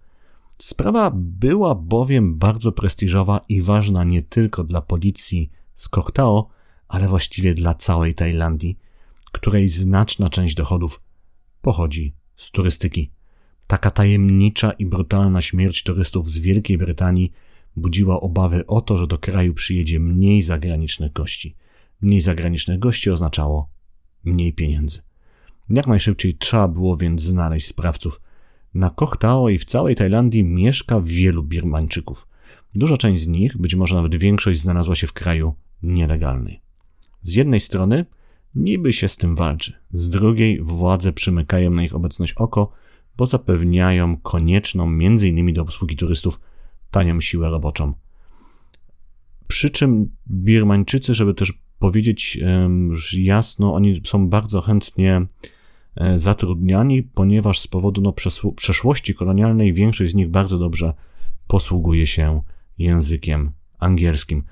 Sprawa 0.59 1.11
była 1.15 1.75
bowiem 1.75 2.39
bardzo 2.39 2.73
prestiżowa 2.73 3.41
i 3.49 3.63
ważna 3.63 4.05
nie 4.05 4.23
tylko 4.23 4.65
dla 4.65 4.81
policji 4.81 5.51
z 5.75 5.89
Koktao, 5.89 6.49
ale 6.89 7.09
właściwie 7.09 7.55
dla 7.55 7.75
całej 7.75 8.15
Tajlandii, 8.15 8.79
której 9.33 9.69
znaczna 9.69 10.31
część 10.31 10.55
dochodów 10.55 11.01
pochodzi 11.63 12.15
z 12.37 12.51
turystyki. 12.51 13.11
Taka 13.67 13.91
tajemnicza 13.91 14.73
i 14.73 14.87
brutalna 14.87 15.43
śmierć 15.43 15.83
turystów 15.83 16.31
z 16.31 16.39
Wielkiej 16.39 16.79
Brytanii 16.79 17.33
budziła 17.77 18.21
obawy 18.21 18.67
o 18.67 18.81
to, 18.81 18.99
że 18.99 19.07
do 19.07 19.19
kraju 19.19 19.55
przyjedzie 19.55 20.01
mniej 20.01 20.43
zagranicznych 20.43 21.13
gości. 21.13 21.57
Mniej 22.01 22.21
zagranicznych 22.21 22.79
gości 22.79 23.11
oznaczało 23.11 23.69
mniej 24.25 24.53
pieniędzy. 24.53 24.99
Jak 25.71 25.87
najszybciej 25.87 26.35
trzeba 26.35 26.69
było 26.69 26.97
więc 26.97 27.23
znaleźć 27.23 27.67
sprawców. 27.67 28.21
Na 28.75 28.91
Koh 28.91 29.17
Tao 29.17 29.49
i 29.49 29.59
w 29.59 29.65
całej 29.65 29.97
Tajlandii 29.97 30.45
mieszka 30.45 31.01
wielu 31.01 31.43
Birmańczyków. 31.43 32.29
Duża 32.75 32.97
część 32.97 33.23
z 33.23 33.27
nich, 33.27 33.57
być 33.57 33.75
może 33.75 33.95
nawet 33.95 34.17
większość, 34.17 34.61
znalazła 34.61 34.95
się 34.95 35.07
w 35.07 35.13
kraju 35.13 35.55
nielegalnej. 35.83 36.61
Z 37.23 37.35
jednej 37.35 37.61
strony 37.61 38.05
niby 38.55 38.93
się 38.93 39.09
z 39.09 39.17
tym 39.17 39.37
walczy, 39.37 39.73
z 39.93 40.11
drugiej 40.11 40.61
władze 40.63 41.13
przymykają 41.13 41.71
na 41.71 41.85
ich 41.85 41.95
obecność 41.95 42.33
oko, 42.33 42.73
bo 43.17 43.27
zapewniają 43.27 44.17
konieczną 44.17 44.85
m.in. 44.85 45.53
do 45.53 45.63
obsługi 45.63 45.97
turystów 45.97 46.41
tanią 46.95 47.21
siłę 47.21 47.51
roboczą. 47.51 47.93
Przy 49.47 49.71
czym 49.71 50.11
Birmańczycy, 50.27 51.15
żeby 51.15 51.35
też 51.35 51.53
powiedzieć 51.79 52.39
jasno, 53.19 53.75
oni 53.75 54.01
są 54.05 54.29
bardzo 54.29 54.61
chętnie 54.61 55.27
e, 55.97 56.19
zatrudniani, 56.19 57.03
ponieważ 57.03 57.61
z 57.61 57.67
powodu 57.67 58.01
no, 58.01 58.15
przeszłości 58.57 59.15
kolonialnej 59.15 59.73
większość 59.73 60.13
z 60.13 60.15
nich 60.15 60.29
bardzo 60.29 60.59
dobrze 60.59 60.95
posługuje 61.47 62.07
się 62.07 62.43
językiem 62.79 63.53
angielskim. 63.79 64.43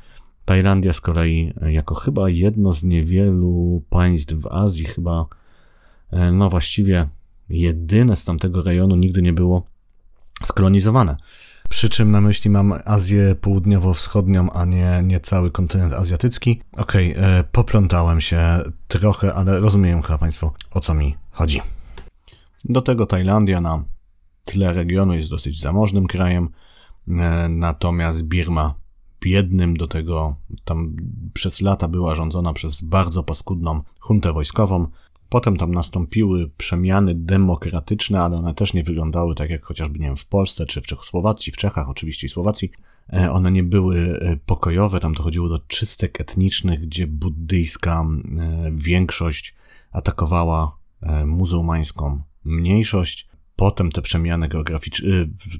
Tajlandia 0.44 0.92
z 0.92 1.00
kolei, 1.00 1.52
e, 1.60 1.72
jako 1.72 1.94
chyba 1.94 2.28
jedno 2.28 2.72
z 2.72 2.82
niewielu 2.82 3.82
państw 3.90 4.34
w 4.34 4.46
Azji, 4.46 4.84
chyba, 4.84 5.26
e, 6.10 6.32
no 6.32 6.50
właściwie 6.50 7.08
jedyne 7.48 8.16
z 8.16 8.24
tamtego 8.24 8.62
rejonu 8.62 8.96
nigdy 8.96 9.22
nie 9.22 9.32
było 9.32 9.66
skolonizowane. 10.44 11.16
Przy 11.72 11.88
czym 11.88 12.10
na 12.10 12.20
myśli 12.20 12.50
mam 12.50 12.74
Azję 12.84 13.34
Południowo-Wschodnią, 13.34 14.50
a 14.52 14.64
nie, 14.64 15.00
nie 15.04 15.20
cały 15.20 15.50
kontynent 15.50 15.92
azjatycki. 15.92 16.60
Okej, 16.76 17.12
okay, 17.12 17.24
e, 17.24 17.44
poplątałem 17.44 18.20
się 18.20 18.60
trochę, 18.88 19.34
ale 19.34 19.60
rozumieją 19.60 20.02
chyba 20.02 20.18
Państwo, 20.18 20.52
o 20.70 20.80
co 20.80 20.94
mi 20.94 21.16
chodzi. 21.30 21.60
Do 22.64 22.82
tego 22.82 23.06
Tajlandia 23.06 23.60
na 23.60 23.84
tle 24.44 24.72
regionu 24.72 25.14
jest 25.14 25.30
dosyć 25.30 25.60
zamożnym 25.60 26.06
krajem, 26.06 26.48
e, 27.08 27.48
natomiast 27.48 28.22
Birma 28.22 28.74
biednym, 29.20 29.76
do 29.76 29.86
tego 29.86 30.36
tam 30.64 30.96
przez 31.34 31.60
lata 31.60 31.88
była 31.88 32.14
rządzona 32.14 32.52
przez 32.52 32.80
bardzo 32.80 33.22
paskudną 33.22 33.82
huntę 33.98 34.32
wojskową. 34.32 34.86
Potem 35.32 35.56
tam 35.56 35.74
nastąpiły 35.74 36.50
przemiany 36.56 37.14
demokratyczne, 37.14 38.20
ale 38.20 38.36
one 38.36 38.54
też 38.54 38.74
nie 38.74 38.84
wyglądały 38.84 39.34
tak 39.34 39.50
jak 39.50 39.62
chociażby, 39.62 39.98
nie 39.98 40.06
wiem, 40.06 40.16
w 40.16 40.26
Polsce 40.26 40.66
czy 40.66 40.80
w 40.80 40.86
Czechosłowacji, 40.86 41.52
w 41.52 41.56
Czechach 41.56 41.90
oczywiście 41.90 42.26
i 42.26 42.30
Słowacji. 42.30 42.70
E, 43.12 43.32
one 43.32 43.52
nie 43.52 43.62
były 43.62 43.96
e, 43.98 44.36
pokojowe, 44.46 45.00
tam 45.00 45.14
dochodziło 45.14 45.48
do 45.48 45.58
czystek 45.58 46.20
etnicznych, 46.20 46.80
gdzie 46.80 47.06
buddyjska 47.06 48.02
e, 48.02 48.70
większość 48.74 49.54
atakowała 49.92 50.76
muzułmańską 51.26 52.22
mniejszość. 52.44 53.28
Potem 53.56 53.92
te 53.92 54.02
przemiany 54.02 54.48
geograficzne, 54.48 55.08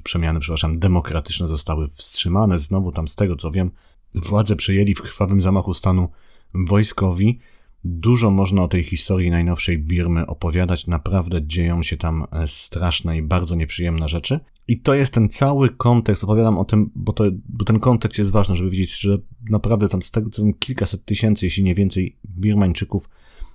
przemiany, 0.03 0.39
przepraszam, 0.39 0.79
demokratyczne 0.79 1.47
zostały 1.47 1.87
wstrzymane. 1.87 2.59
Znowu 2.59 2.91
tam 2.91 3.07
z 3.07 3.15
tego 3.15 3.35
co 3.35 3.51
wiem, 3.51 3.71
władze 4.15 4.55
przejęli 4.55 4.95
w 4.95 5.01
krwawym 5.01 5.41
zamachu 5.41 5.73
stanu 5.73 6.09
wojskowi, 6.53 7.39
Dużo 7.85 8.31
można 8.31 8.63
o 8.63 8.67
tej 8.67 8.83
historii 8.83 9.31
najnowszej 9.31 9.79
Birmy 9.79 10.25
opowiadać, 10.27 10.87
naprawdę 10.87 11.47
dzieją 11.47 11.83
się 11.83 11.97
tam 11.97 12.25
e, 12.31 12.47
straszne 12.47 13.17
i 13.17 13.21
bardzo 13.21 13.55
nieprzyjemne 13.55 14.09
rzeczy. 14.09 14.39
I 14.67 14.81
to 14.81 14.93
jest 14.93 15.13
ten 15.13 15.29
cały 15.29 15.69
kontekst, 15.69 16.23
opowiadam 16.23 16.57
o 16.57 16.65
tym, 16.65 16.91
bo, 16.95 17.13
to, 17.13 17.23
bo 17.49 17.65
ten 17.65 17.79
kontekst 17.79 18.19
jest 18.19 18.31
ważny, 18.31 18.55
żeby 18.55 18.69
wiedzieć, 18.69 18.99
że 18.99 19.17
naprawdę 19.49 19.89
tam 19.89 20.01
z 20.01 20.11
tego 20.11 20.29
co 20.29 20.43
wiem, 20.43 20.53
kilkaset 20.53 21.05
tysięcy, 21.05 21.45
jeśli 21.45 21.63
nie 21.63 21.75
więcej, 21.75 22.17
Birmańczyków 22.25 23.09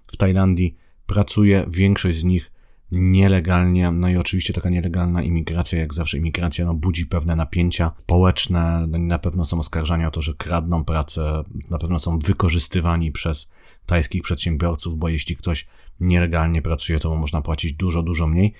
w 0.06 0.16
Tajlandii 0.16 0.76
pracuje, 1.06 1.64
większość 1.68 2.18
z 2.18 2.24
nich 2.24 2.52
nielegalnie, 2.92 3.90
no 3.90 4.08
i 4.08 4.16
oczywiście 4.16 4.52
taka 4.52 4.70
nielegalna 4.70 5.22
imigracja, 5.22 5.78
jak 5.78 5.94
zawsze 5.94 6.18
imigracja, 6.18 6.64
no 6.64 6.74
budzi 6.74 7.06
pewne 7.06 7.36
napięcia 7.36 7.92
społeczne, 7.98 8.86
no 8.88 8.98
na 8.98 9.18
pewno 9.18 9.44
są 9.44 9.58
oskarżania 9.58 10.08
o 10.08 10.10
to, 10.10 10.22
że 10.22 10.34
kradną 10.34 10.84
pracę, 10.84 11.42
na 11.70 11.78
pewno 11.78 11.98
są 11.98 12.18
wykorzystywani 12.18 13.12
przez 13.12 13.48
tajskich 13.88 14.22
przedsiębiorców, 14.22 14.98
bo 14.98 15.08
jeśli 15.08 15.36
ktoś 15.36 15.66
nielegalnie 16.00 16.62
pracuje, 16.62 16.98
to 16.98 17.10
mu 17.10 17.16
można 17.16 17.42
płacić 17.42 17.72
dużo, 17.72 18.02
dużo 18.02 18.26
mniej. 18.26 18.52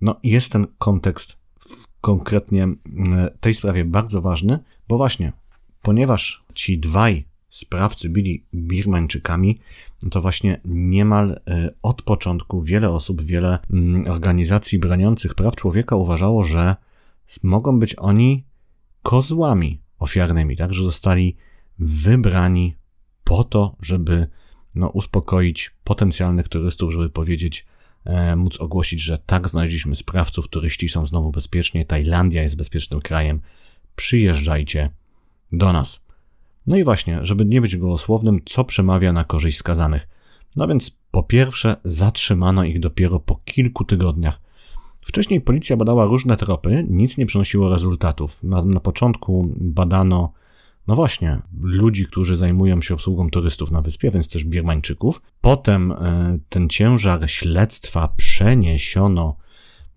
No 0.00 0.20
jest 0.22 0.52
ten 0.52 0.66
kontekst 0.78 1.36
w 1.58 1.86
konkretnie 2.00 2.68
tej 3.40 3.54
sprawie 3.54 3.84
bardzo 3.84 4.22
ważny, 4.22 4.58
bo 4.88 4.96
właśnie, 4.96 5.32
ponieważ 5.82 6.44
ci 6.54 6.78
dwaj 6.78 7.28
sprawcy 7.48 8.08
byli 8.08 8.46
Birmańczykami, 8.54 9.58
to 10.10 10.20
właśnie 10.20 10.60
niemal 10.64 11.30
e, 11.30 11.70
od 11.82 12.02
początku 12.02 12.62
wiele 12.62 12.90
osób, 12.90 13.22
wiele 13.22 13.58
mm, 13.70 14.10
organizacji 14.10 14.78
broniących 14.78 15.34
praw 15.34 15.56
człowieka 15.56 15.96
uważało, 15.96 16.42
że 16.44 16.76
mogą 17.42 17.78
być 17.78 17.94
oni 17.98 18.46
kozłami 19.02 19.82
ofiarnymi, 19.98 20.56
tak, 20.56 20.74
że 20.74 20.82
zostali 20.82 21.36
wybrani 21.78 22.76
po 23.24 23.44
to, 23.44 23.76
żeby 23.80 24.26
no, 24.74 24.88
uspokoić 24.88 25.70
potencjalnych 25.84 26.48
turystów, 26.48 26.92
żeby 26.92 27.10
powiedzieć, 27.10 27.66
e, 28.04 28.36
móc 28.36 28.60
ogłosić, 28.60 29.00
że 29.00 29.18
tak, 29.18 29.48
znaleźliśmy 29.48 29.96
sprawców, 29.96 30.48
turyści 30.48 30.88
są 30.88 31.06
znowu 31.06 31.30
bezpiecznie, 31.30 31.84
Tajlandia 31.84 32.42
jest 32.42 32.56
bezpiecznym 32.56 33.00
krajem, 33.00 33.40
przyjeżdżajcie 33.96 34.90
do 35.52 35.72
nas. 35.72 36.00
No 36.66 36.76
i 36.76 36.84
właśnie, 36.84 37.18
żeby 37.22 37.44
nie 37.44 37.60
być 37.60 37.76
gołosłownym, 37.76 38.40
co 38.44 38.64
przemawia 38.64 39.12
na 39.12 39.24
korzyść 39.24 39.58
skazanych. 39.58 40.08
No 40.56 40.68
więc 40.68 40.98
po 41.10 41.22
pierwsze, 41.22 41.76
zatrzymano 41.84 42.64
ich 42.64 42.80
dopiero 42.80 43.20
po 43.20 43.36
kilku 43.36 43.84
tygodniach. 43.84 44.40
Wcześniej 45.00 45.40
policja 45.40 45.76
badała 45.76 46.04
różne 46.04 46.36
tropy, 46.36 46.86
nic 46.88 47.18
nie 47.18 47.26
przynosiło 47.26 47.68
rezultatów. 47.68 48.42
Na, 48.42 48.62
na 48.62 48.80
początku 48.80 49.54
badano 49.60 50.32
no 50.86 50.94
właśnie, 50.96 51.40
ludzi, 51.60 52.06
którzy 52.06 52.36
zajmują 52.36 52.82
się 52.82 52.94
obsługą 52.94 53.30
turystów 53.30 53.70
na 53.70 53.82
wyspie, 53.82 54.10
więc 54.10 54.28
też 54.28 54.44
Birmańczyków. 54.44 55.22
Potem 55.40 55.92
e, 55.92 56.38
ten 56.48 56.68
ciężar 56.68 57.30
śledztwa 57.30 58.08
przeniesiono 58.16 59.36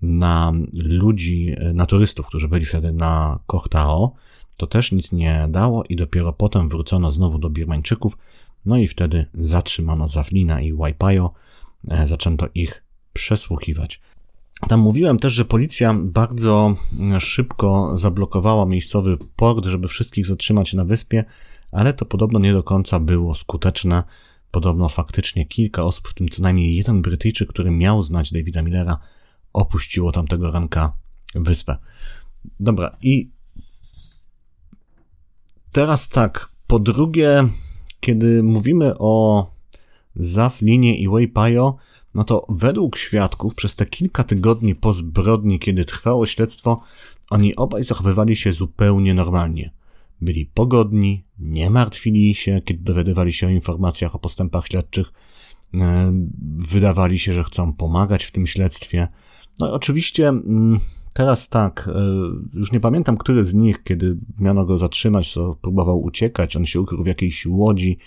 na 0.01 0.51
ludzi, 0.74 1.56
e, 1.58 1.74
na 1.74 1.86
turystów, 1.86 2.27
którzy 2.27 2.48
byli 2.48 2.65
wtedy 2.65 2.92
na 2.92 3.39
Kochtao. 3.48 4.13
To 4.58 4.68
też 4.68 4.92
nic 4.92 5.12
nie 5.12 5.48
dało 5.50 5.84
i 5.89 5.96
dopiero 5.96 6.34
potem 6.34 6.70
wrócono 6.70 7.12
znowu 7.12 7.39
do 7.39 7.50
Birmańczyków, 7.50 8.18
no 8.65 8.77
i 8.77 8.88
wtedy 8.88 9.25
zatrzymano 9.34 10.08
Zaflina 10.08 10.62
i 10.62 10.74
Waipayo, 10.74 11.34
e, 11.88 12.08
zaczęto 12.08 12.48
ich 12.56 12.84
przesłuchiwać. 13.13 14.01
Tam 14.62 14.79
mówiłem 14.79 15.19
też, 15.19 15.33
że 15.33 15.45
policja 15.45 15.93
bardzo 15.93 16.75
szybko 17.19 17.97
zablokowała 17.97 18.65
miejscowy 18.65 19.17
port, 19.35 19.65
żeby 19.65 19.88
wszystkich 19.88 20.25
zatrzymać 20.25 20.74
na 20.74 20.85
wyspie, 20.85 21.25
ale 21.71 21.93
to 21.93 22.05
podobno 22.05 22.39
nie 22.39 22.53
do 22.53 22.63
końca 22.63 23.00
było 23.00 23.35
skuteczne. 23.35 24.03
Podobno 24.51 24.89
faktycznie 24.89 25.45
kilka 25.45 25.83
osób, 25.83 26.07
w 26.07 26.13
tym 26.13 26.29
co 26.29 26.41
najmniej 26.41 26.75
jeden 26.75 27.01
Brytyjczyk, 27.01 27.50
który 27.50 27.71
miał 27.71 28.03
znać 28.03 28.31
Davida 28.31 28.62
Millera, 28.62 28.97
opuściło 29.53 30.12
tamtego 30.12 30.51
ranka 30.51 30.93
wyspę. 31.35 31.77
Dobra, 32.59 32.95
i 33.01 33.31
teraz 35.71 36.09
tak. 36.09 36.50
Po 36.67 36.79
drugie, 36.79 37.47
kiedy 38.00 38.43
mówimy 38.43 38.97
o 38.97 39.45
Zaflinie 40.15 40.97
i 40.97 41.09
Waypayo, 41.09 41.75
no 42.15 42.24
to 42.24 42.45
według 42.50 42.98
świadków 42.98 43.55
przez 43.55 43.75
te 43.75 43.86
kilka 43.86 44.24
tygodni 44.24 44.75
po 44.75 44.93
zbrodni, 44.93 45.60
kiedy 45.60 45.86
trwało 45.86 46.25
śledztwo, 46.25 46.81
oni 47.29 47.55
obaj 47.55 47.84
zachowywali 47.84 48.36
się 48.36 48.53
zupełnie 48.53 49.13
normalnie. 49.13 49.72
Byli 50.22 50.45
pogodni, 50.45 51.25
nie 51.39 51.69
martwili 51.69 52.36
się, 52.36 52.62
kiedy 52.65 52.84
dowiadywali 52.84 53.34
się 53.34 53.48
o 53.48 53.50
informacjach 53.50 54.15
o 54.15 54.19
postępach 54.19 54.67
śledczych, 54.67 55.13
e, 55.74 56.12
wydawali 56.69 57.19
się, 57.19 57.34
że 57.34 57.43
chcą 57.43 57.74
pomagać 57.74 58.24
w 58.24 58.31
tym 58.31 58.48
śledztwie. 58.48 59.07
No 59.60 59.67
i 59.67 59.72
oczywiście 59.72 60.27
mm, 60.27 60.79
teraz 61.13 61.50
tak, 61.50 61.89
e, 61.95 62.01
już 62.60 62.72
nie 62.72 62.79
pamiętam, 62.79 63.17
który 63.17 63.45
z 63.45 63.53
nich, 63.53 63.84
kiedy 63.84 64.17
miano 64.39 64.65
go 64.65 64.77
zatrzymać, 64.77 65.34
to 65.34 65.55
próbował 65.62 66.03
uciekać, 66.03 66.55
on 66.55 66.65
się 66.65 66.81
ukrył 66.81 67.03
w 67.03 67.07
jakiejś 67.07 67.45
łodzi, 67.45 67.98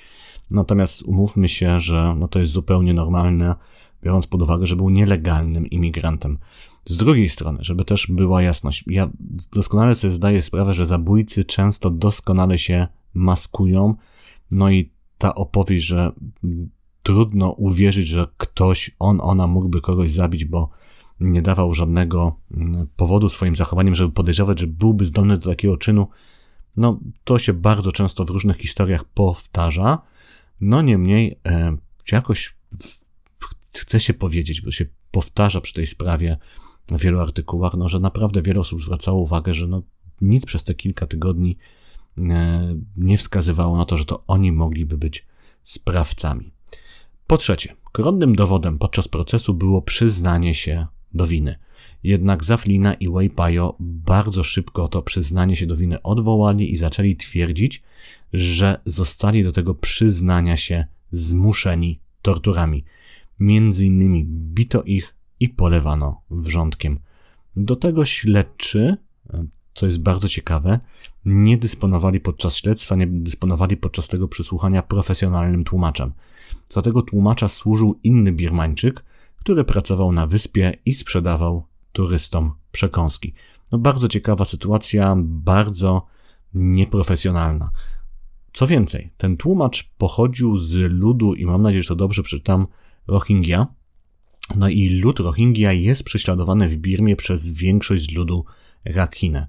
natomiast 0.50 1.02
umówmy 1.02 1.48
się, 1.48 1.78
że 1.78 2.14
no 2.18 2.28
to 2.28 2.38
jest 2.38 2.52
zupełnie 2.52 2.94
normalne, 2.94 3.54
biorąc 4.02 4.26
pod 4.26 4.42
uwagę, 4.42 4.66
że 4.66 4.76
był 4.76 4.90
nielegalnym 4.90 5.66
imigrantem. 5.66 6.38
Z 6.86 6.96
drugiej 6.96 7.28
strony, 7.28 7.58
żeby 7.62 7.84
też 7.84 8.06
była 8.06 8.42
jasność, 8.42 8.84
ja 8.86 9.10
doskonale 9.52 9.94
sobie 9.94 10.10
zdaję 10.10 10.42
sprawę, 10.42 10.74
że 10.74 10.86
zabójcy 10.86 11.44
często 11.44 11.90
doskonale 11.90 12.58
się 12.58 12.86
maskują, 13.14 13.94
no 14.50 14.70
i 14.70 14.92
ta 15.18 15.34
opowieść, 15.34 15.86
że 15.86 16.12
trudno 17.02 17.50
uwierzyć, 17.50 18.06
że 18.06 18.26
ktoś, 18.36 18.90
on, 18.98 19.20
ona 19.22 19.46
mógłby 19.46 19.80
kogoś 19.80 20.12
zabić, 20.12 20.44
bo 20.44 20.70
nie 21.20 21.42
dawał 21.42 21.74
żadnego 21.74 22.36
mm, 22.50 22.88
powodu 22.96 23.28
swoim 23.28 23.56
zachowaniem, 23.56 23.94
żeby 23.94 24.12
podejrzewać, 24.12 24.60
że 24.60 24.66
byłby 24.66 25.06
zdolny 25.06 25.38
do 25.38 25.50
takiego 25.50 25.76
czynu, 25.76 26.08
no 26.76 27.00
to 27.24 27.38
się 27.38 27.52
bardzo 27.52 27.92
często 27.92 28.24
w 28.24 28.30
różnych 28.30 28.56
historiach 28.56 29.04
powtarza. 29.04 29.98
No 30.60 30.82
niemniej, 30.82 31.38
e, 31.46 31.76
jakoś 32.12 32.56
chce 33.72 34.00
się 34.00 34.14
powiedzieć, 34.14 34.60
bo 34.60 34.70
się 34.70 34.86
powtarza 35.10 35.60
przy 35.60 35.74
tej 35.74 35.86
sprawie 35.86 36.36
w 36.88 37.00
wielu 37.00 37.20
artykułach, 37.20 37.74
no, 37.74 37.88
że 37.88 38.00
naprawdę 38.00 38.42
wiele 38.42 38.60
osób 38.60 38.82
zwracało 38.82 39.20
uwagę, 39.20 39.54
że 39.54 39.66
no, 39.66 39.82
nic 40.20 40.46
przez 40.46 40.64
te 40.64 40.74
kilka 40.74 41.06
tygodni 41.06 41.56
e, 42.18 42.74
nie 42.96 43.18
wskazywało 43.18 43.76
na 43.76 43.84
to, 43.84 43.96
że 43.96 44.04
to 44.04 44.24
oni 44.26 44.52
mogliby 44.52 44.98
być 44.98 45.26
sprawcami. 45.62 46.52
Po 47.26 47.36
trzecie, 47.36 47.76
koronnym 47.92 48.36
dowodem 48.36 48.78
podczas 48.78 49.08
procesu 49.08 49.54
było 49.54 49.82
przyznanie 49.82 50.54
się 50.54 50.86
do 51.14 51.26
winy. 51.26 51.58
Jednak 52.02 52.44
Zaflina 52.44 52.94
i 52.94 53.08
Waypayo 53.08 53.76
bardzo 53.80 54.42
szybko 54.42 54.88
to 54.88 55.02
przyznanie 55.02 55.56
się 55.56 55.66
do 55.66 55.76
winy 55.76 56.02
odwołali 56.02 56.72
i 56.72 56.76
zaczęli 56.76 57.16
twierdzić, 57.16 57.82
że 58.32 58.80
zostali 58.84 59.44
do 59.44 59.52
tego 59.52 59.74
przyznania 59.74 60.56
się 60.56 60.84
zmuszeni 61.12 62.00
torturami. 62.22 62.84
Między 63.40 63.86
innymi 63.86 64.24
bito 64.24 64.82
ich 64.82 65.14
i 65.40 65.48
polewano 65.48 66.22
wrzątkiem. 66.30 66.98
Do 67.56 67.76
tego 67.76 68.04
śledczy, 68.04 68.96
co 69.74 69.86
jest 69.86 70.02
bardzo 70.02 70.28
ciekawe, 70.28 70.80
nie 71.24 71.58
dysponowali 71.58 72.20
podczas 72.20 72.56
śledztwa, 72.56 72.96
nie 72.96 73.06
dysponowali 73.06 73.76
podczas 73.76 74.08
tego 74.08 74.28
przysłuchania 74.28 74.82
profesjonalnym 74.82 75.64
tłumaczem. 75.64 76.12
Za 76.68 76.82
tego 76.82 77.02
tłumacza 77.02 77.48
służył 77.48 78.00
inny 78.02 78.32
Birmańczyk, 78.32 79.04
który 79.36 79.64
pracował 79.64 80.12
na 80.12 80.26
wyspie 80.26 80.72
i 80.86 80.94
sprzedawał 80.94 81.66
turystom 81.92 82.52
przekąski. 82.72 83.34
No 83.72 83.78
bardzo 83.78 84.08
ciekawa 84.08 84.44
sytuacja, 84.44 85.16
bardzo 85.18 86.06
nieprofesjonalna. 86.54 87.70
Co 88.52 88.66
więcej, 88.66 89.12
ten 89.16 89.36
tłumacz 89.36 89.90
pochodził 89.98 90.56
z 90.56 90.74
ludu, 90.74 91.34
i 91.34 91.46
mam 91.46 91.62
nadzieję, 91.62 91.82
że 91.82 91.88
to 91.88 91.96
dobrze 91.96 92.22
przeczytam, 92.22 92.66
Rohingya. 93.08 93.66
No 94.56 94.68
i 94.68 94.88
lud 94.88 95.20
Rohingya 95.20 95.72
jest 95.72 96.04
prześladowany 96.04 96.68
w 96.68 96.76
Birmie 96.76 97.16
przez 97.16 97.48
większość 97.48 98.12
ludu 98.12 98.44
Rakhine. 98.84 99.46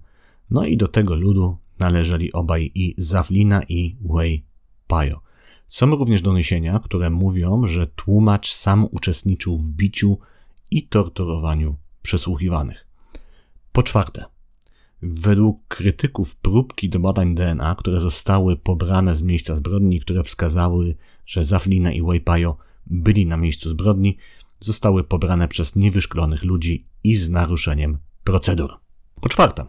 No 0.50 0.66
i 0.66 0.78
do 0.78 0.88
tego 0.88 1.16
ludu 1.16 1.58
należeli 1.80 2.34
obaj 2.34 2.72
i 2.76 2.96
Zawlina 2.98 3.64
i 3.64 3.98
Wei 4.02 4.46
Payo. 4.88 5.22
Są 5.68 5.96
również 5.96 6.22
doniesienia, 6.22 6.80
które 6.80 7.10
mówią, 7.10 7.68
że 7.68 7.88
tłumacz 7.88 8.54
sam 8.54 8.88
uczestniczył 8.92 9.58
w 9.58 9.72
biciu 9.72 10.18
i 10.72 10.88
torturowaniu 10.88 11.78
przesłuchiwanych. 12.02 12.88
Po 13.72 13.84
czwarte, 13.84 14.26
według 15.02 15.68
krytyków 15.68 16.36
próbki 16.36 16.90
do 16.90 17.00
badań 17.00 17.36
DNA, 17.36 17.76
które 17.76 18.00
zostały 18.00 18.58
pobrane 18.58 19.16
z 19.16 19.24
miejsca 19.24 19.56
zbrodni, 19.56 20.00
które 20.00 20.24
wskazały, 20.24 20.96
że 21.26 21.46
Zawlina 21.46 21.92
i 21.92 22.02
Wejpajo 22.02 22.58
byli 22.88 23.26
na 23.26 23.38
miejscu 23.38 23.70
zbrodni, 23.70 24.18
zostały 24.60 25.04
pobrane 25.04 25.48
przez 25.48 25.76
niewyszklonych 25.76 26.44
ludzi 26.44 26.86
i 27.04 27.16
z 27.16 27.30
naruszeniem 27.30 27.98
procedur. 28.24 28.80
Po 29.22 29.30
czwarte, 29.30 29.66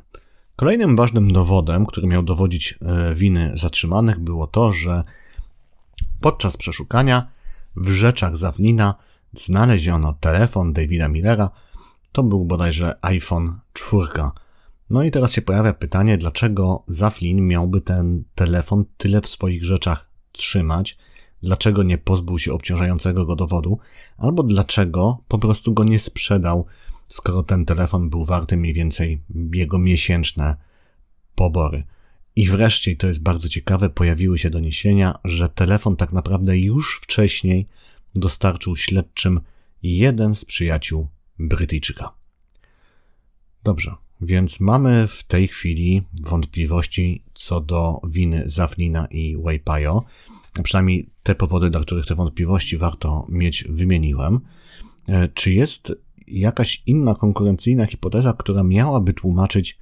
kolejnym 0.57 0.97
ważnym 0.97 1.33
dowodem, 1.33 1.87
który 1.87 2.07
miał 2.07 2.23
dowodzić 2.23 2.79
e, 2.83 3.15
winy 3.15 3.53
zatrzymanych, 3.55 4.19
było 4.19 4.47
to, 4.47 4.73
że 4.73 5.05
podczas 6.21 6.57
przeszukania 6.57 7.27
w 7.77 7.89
rzeczach 7.89 8.37
Zawlina 8.37 8.95
znaleziono 9.33 10.13
telefon 10.13 10.73
Davida 10.73 11.09
Millera, 11.09 11.51
to 12.13 12.23
był 12.23 12.45
bodajże 12.45 12.99
iPhone 13.03 13.61
4. 13.73 14.07
No 14.91 15.03
i 15.03 15.11
teraz 15.11 15.33
się 15.33 15.43
pojawia 15.43 15.73
pytanie, 15.73 16.19
dlaczego 16.19 16.85
Zaflin 16.87 17.47
miałby 17.47 17.81
ten 17.81 18.25
telefon 18.35 18.85
tyle 18.97 19.21
w 19.21 19.29
swoich 19.29 19.65
rzeczach 19.65 20.11
trzymać, 20.33 20.99
dlaczego 21.43 21.83
nie 21.83 21.99
pozbył 21.99 22.39
się 22.39 22.53
obciążającego 22.53 23.27
go 23.27 23.37
dowodu, 23.37 23.79
albo 24.17 24.43
dlaczego 24.43 25.19
po 25.29 25.39
prostu 25.39 25.75
go 25.75 25.85
nie 25.85 25.99
sprzedał, 25.99 26.67
skoro 27.11 27.43
ten 27.43 27.65
telefon 27.65 28.11
był 28.11 28.25
warty 28.25 28.57
mniej 28.57 28.75
więcej 28.75 29.23
jego 29.55 29.79
miesięczne 29.79 30.57
pobory. 31.35 31.83
I 32.37 32.47
wreszcie, 32.47 32.97
to 32.97 33.07
jest 33.07 33.23
bardzo 33.23 33.49
ciekawe, 33.49 33.91
pojawiły 33.91 34.39
się 34.39 34.51
doniesienia, 34.51 35.19
że 35.25 35.49
telefon 35.49 35.97
tak 35.97 36.13
naprawdę 36.13 36.59
już 36.59 37.01
wcześniej 37.03 37.67
dostarczył 38.15 38.77
śledczym 38.77 39.41
jeden 39.83 40.35
z 40.35 40.45
przyjaciół 40.45 41.09
Brytyjczyka. 41.39 42.15
Dobrze, 43.65 43.95
więc 44.21 44.61
mamy 44.61 45.09
w 45.09 45.23
tej 45.23 45.49
chwili 45.49 46.03
wątpliwości 46.23 47.25
co 47.35 47.61
do 47.61 48.01
winy 48.09 48.43
Zafnina 48.47 49.07
i 49.07 49.37
Waypayo. 49.43 50.05
Przynajmniej 50.63 51.11
te 51.23 51.35
powody, 51.35 51.71
dla 51.71 51.81
których 51.81 52.07
te 52.07 52.15
wątpliwości 52.15 52.77
warto 52.77 53.27
mieć, 53.29 53.65
wymieniłem. 53.69 54.41
E, 55.09 55.29
czy 55.29 55.53
jest 55.53 55.93
jakaś 56.29 56.83
inna 56.87 57.15
konkurencyjna 57.15 57.87
hipoteza, 57.87 58.33
która 58.33 58.63
miałaby 58.63 59.15
tłumaczyć, 59.15 59.79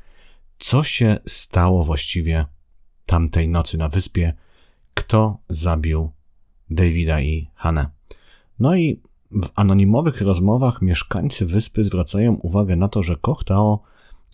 co 0.58 0.82
się 0.82 1.18
stało 1.26 1.84
właściwie 1.84 2.46
tamtej 3.06 3.48
nocy 3.48 3.78
na 3.78 3.88
wyspie, 3.88 4.34
kto 4.94 5.38
zabił 5.48 6.10
Davida 6.70 7.20
i 7.20 7.50
Hannę? 7.54 7.90
No 8.58 8.76
i 8.76 9.02
w 9.30 9.48
anonimowych 9.54 10.20
rozmowach 10.20 10.82
mieszkańcy 10.82 11.46
wyspy 11.46 11.84
zwracają 11.84 12.34
uwagę 12.34 12.76
na 12.76 12.88
to, 12.88 13.02
że 13.02 13.16
Kochtao 13.16 13.82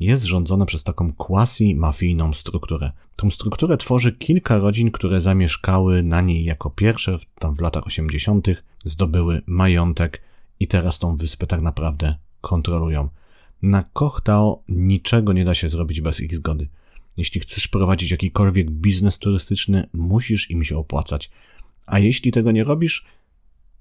jest 0.01 0.25
rządzone 0.25 0.67
przez 0.67 0.85
taką 0.85 1.13
quasi-mafijną 1.13 2.33
strukturę. 2.33 2.91
Tą 3.17 3.31
strukturę 3.31 3.77
tworzy 3.77 4.13
kilka 4.13 4.59
rodzin, 4.59 4.91
które 4.91 5.21
zamieszkały 5.21 6.03
na 6.03 6.21
niej 6.21 6.45
jako 6.45 6.71
pierwsze, 6.71 7.19
tam 7.39 7.55
w 7.55 7.61
latach 7.61 7.87
80., 7.87 8.47
zdobyły 8.85 9.43
majątek 9.47 10.23
i 10.61 10.67
teraz 10.67 10.99
tą 10.99 11.17
wyspę 11.17 11.47
tak 11.47 11.61
naprawdę 11.61 12.15
kontrolują. 12.41 13.09
Na 13.63 13.83
Kochtao 13.83 14.63
niczego 14.69 15.33
nie 15.33 15.45
da 15.45 15.55
się 15.55 15.69
zrobić 15.69 16.01
bez 16.01 16.21
ich 16.21 16.37
zgody. 16.37 16.69
Jeśli 17.17 17.41
chcesz 17.41 17.69
prowadzić 17.69 18.11
jakikolwiek 18.11 18.71
biznes 18.71 19.19
turystyczny, 19.19 19.89
musisz 19.93 20.51
im 20.51 20.65
się 20.65 20.79
opłacać. 20.79 21.31
A 21.87 21.99
jeśli 21.99 22.33
tego 22.33 22.53
nie 22.53 22.65
robisz, 22.65 23.05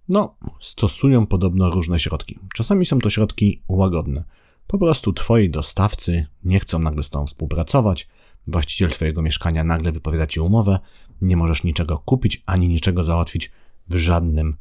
no, 0.10 0.36
stosują 0.60 1.28
podobno 1.28 1.70
różne 1.70 2.00
środki. 2.00 2.40
Czasami 2.54 2.86
są 2.86 3.00
to 3.00 3.10
środki 3.10 3.62
łagodne. 3.68 4.24
Po 4.68 4.78
prostu 4.78 5.14
twoi 5.14 5.50
dostawcy 5.50 6.26
nie 6.44 6.60
chcą 6.60 6.80
nagle 6.80 7.04
z 7.04 7.10
tobą 7.10 7.26
współpracować, 7.28 8.08
właściciel 8.48 8.90
twojego 8.90 9.22
mieszkania 9.22 9.64
nagle 9.64 9.92
wypowiada 9.92 10.28
ci 10.28 10.40
umowę, 10.40 10.80
nie 11.22 11.38
możesz 11.38 11.64
niczego 11.64 11.98
kupić 11.98 12.44
ani 12.46 12.68
niczego 12.68 13.04
załatwić 13.04 13.52
w 13.88 13.96
żadnym 13.96 14.58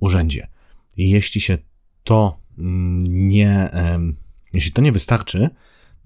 urzędzie. 0.00 0.48
I 0.96 1.10
jeśli 1.10 1.40
się 1.40 1.58
to 2.04 2.38
mm, 2.58 3.04
nie, 3.08 3.70
jeśli 4.52 4.72
to 4.72 4.82
nie 4.82 4.92
wystarczy, 4.92 5.50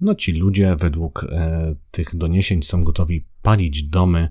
no 0.01 0.15
ci 0.15 0.31
ludzie 0.31 0.75
według 0.75 1.23
e, 1.23 1.75
tych 1.91 2.15
doniesień 2.15 2.63
są 2.63 2.83
gotowi 2.83 3.25
palić 3.41 3.83
domy 3.83 4.29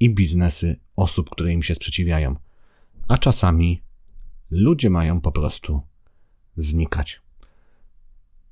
i 0.00 0.14
biznesy 0.14 0.80
osób, 0.96 1.30
które 1.30 1.52
im 1.52 1.62
się 1.62 1.74
sprzeciwiają. 1.74 2.36
A 3.08 3.18
czasami 3.18 3.82
ludzie 4.50 4.90
mają 4.90 5.20
po 5.20 5.32
prostu 5.32 5.80
znikać. 6.56 7.20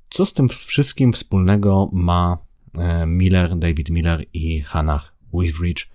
Co 0.09 0.25
z 0.25 0.33
tym 0.33 0.49
wszystkim 0.49 1.13
wspólnego 1.13 1.89
ma 1.93 2.37
e, 2.77 3.05
Miller, 3.05 3.55
David 3.55 3.89
Miller 3.89 4.25
i 4.33 4.61
Hannah 4.61 5.15
Withridge? 5.33 5.87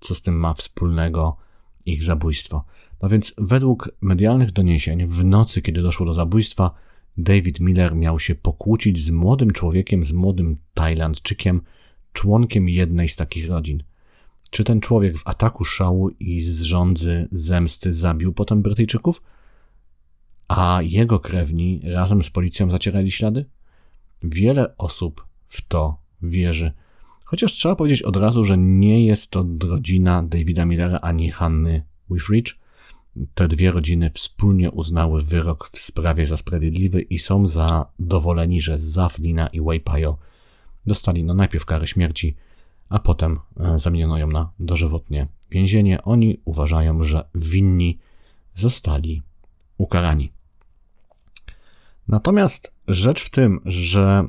Co 0.00 0.14
z 0.14 0.22
tym 0.22 0.34
ma 0.34 0.54
wspólnego 0.54 1.36
ich 1.86 2.02
zabójstwo? 2.02 2.64
No 3.02 3.08
więc 3.08 3.34
według 3.38 3.90
medialnych 4.00 4.52
doniesień 4.52 5.06
w 5.06 5.24
nocy, 5.24 5.62
kiedy 5.62 5.82
doszło 5.82 6.06
do 6.06 6.14
zabójstwa, 6.14 6.70
David 7.18 7.60
Miller 7.60 7.94
miał 7.94 8.18
się 8.18 8.34
pokłócić 8.34 8.98
z 8.98 9.10
młodym 9.10 9.50
człowiekiem, 9.50 10.04
z 10.04 10.12
młodym 10.12 10.56
Tajlandczykiem, 10.74 11.60
członkiem 12.12 12.68
jednej 12.68 13.08
z 13.08 13.16
takich 13.16 13.48
rodzin. 13.48 13.82
Czy 14.50 14.64
ten 14.64 14.80
człowiek 14.80 15.18
w 15.18 15.28
ataku 15.28 15.64
szału 15.64 16.08
i 16.08 16.40
z 16.40 16.60
rządzy 16.60 17.28
zemsty 17.32 17.92
zabił 17.92 18.32
potem 18.32 18.62
Brytyjczyków? 18.62 19.22
A 20.48 20.80
jego 20.82 21.18
krewni 21.18 21.80
razem 21.84 22.22
z 22.22 22.30
policją 22.30 22.70
zacierali 22.70 23.10
ślady? 23.10 23.44
Wiele 24.22 24.76
osób 24.76 25.26
w 25.46 25.62
to 25.68 25.96
wierzy. 26.22 26.72
Chociaż 27.24 27.52
trzeba 27.52 27.76
powiedzieć 27.76 28.02
od 28.02 28.16
razu, 28.16 28.44
że 28.44 28.58
nie 28.58 29.06
jest 29.06 29.30
to 29.30 29.46
rodzina 29.68 30.22
Davida 30.22 30.64
Millera 30.64 30.98
ani 31.02 31.30
Hanny 31.30 31.82
Withridge. 32.10 32.58
Te 33.34 33.48
dwie 33.48 33.70
rodziny 33.70 34.10
wspólnie 34.10 34.70
uznały 34.70 35.22
wyrok 35.22 35.68
w 35.72 35.78
sprawie 35.78 36.26
za 36.26 36.36
sprawiedliwy 36.36 37.02
i 37.02 37.18
są 37.18 37.46
zadowoleni, 37.46 38.60
że 38.60 38.78
Zaflina 38.78 39.46
i 39.46 39.60
Waypayo 39.60 40.18
dostali 40.86 41.24
no 41.24 41.34
najpierw 41.34 41.64
karę 41.64 41.86
śmierci, 41.86 42.36
a 42.88 42.98
potem 42.98 43.38
e, 43.60 43.78
zamieniono 43.78 44.18
ją 44.18 44.26
na 44.26 44.52
dożywotnie 44.60 45.28
więzienie. 45.50 46.02
Oni 46.02 46.40
uważają, 46.44 47.04
że 47.04 47.24
winni 47.34 47.98
zostali 48.54 49.22
ukarani. 49.78 50.32
Natomiast 52.08 52.74
rzecz 52.90 53.24
w 53.24 53.30
tym, 53.30 53.60
że 53.64 54.24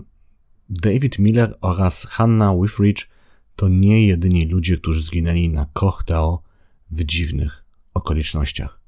David 0.69 1.19
Miller 1.19 1.55
oraz 1.61 2.05
Hanna 2.05 2.55
Withridge 2.61 3.07
to 3.55 3.67
nie 3.67 4.07
jedyni 4.07 4.45
ludzie, 4.45 4.77
którzy 4.77 5.03
zginęli 5.03 5.49
na 5.49 5.65
Kochtao 5.73 6.43
w 6.91 7.03
dziwnych 7.03 7.65
okolicznościach. 7.93 8.81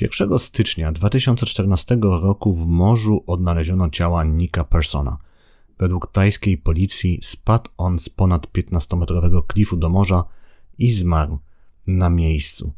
1 0.00 0.38
stycznia 0.38 0.92
2014 0.92 1.98
roku 2.02 2.54
w 2.54 2.66
morzu 2.66 3.24
odnaleziono 3.26 3.90
ciała 3.90 4.24
Nika 4.24 4.64
Persona. 4.64 5.16
Według 5.78 6.12
tajskiej 6.12 6.58
policji 6.58 7.20
spadł 7.22 7.70
on 7.76 7.98
z 7.98 8.08
ponad 8.08 8.46
15-metrowego 8.46 9.46
klifu 9.46 9.76
do 9.76 9.88
morza 9.88 10.24
i 10.78 10.92
zmarł 10.92 11.38
na 11.86 12.10
miejscu. 12.10 12.72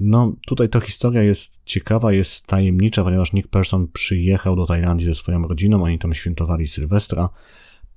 No, 0.00 0.32
tutaj 0.46 0.68
ta 0.68 0.80
historia 0.80 1.22
jest 1.22 1.60
ciekawa, 1.64 2.12
jest 2.12 2.46
tajemnicza, 2.46 3.04
ponieważ 3.04 3.32
Nick 3.32 3.48
Person 3.48 3.88
przyjechał 3.88 4.56
do 4.56 4.66
Tajlandii 4.66 5.06
ze 5.06 5.14
swoją 5.14 5.48
rodziną, 5.48 5.84
oni 5.84 5.98
tam 5.98 6.14
świętowali 6.14 6.68
Sylwestra, 6.68 7.28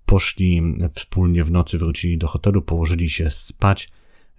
poszli 0.06 0.62
wspólnie 0.94 1.44
w 1.44 1.52
nocy, 1.52 1.78
wrócili 1.78 2.18
do 2.18 2.28
hotelu, 2.28 2.62
położyli 2.62 3.10
się 3.10 3.30
spać. 3.30 3.90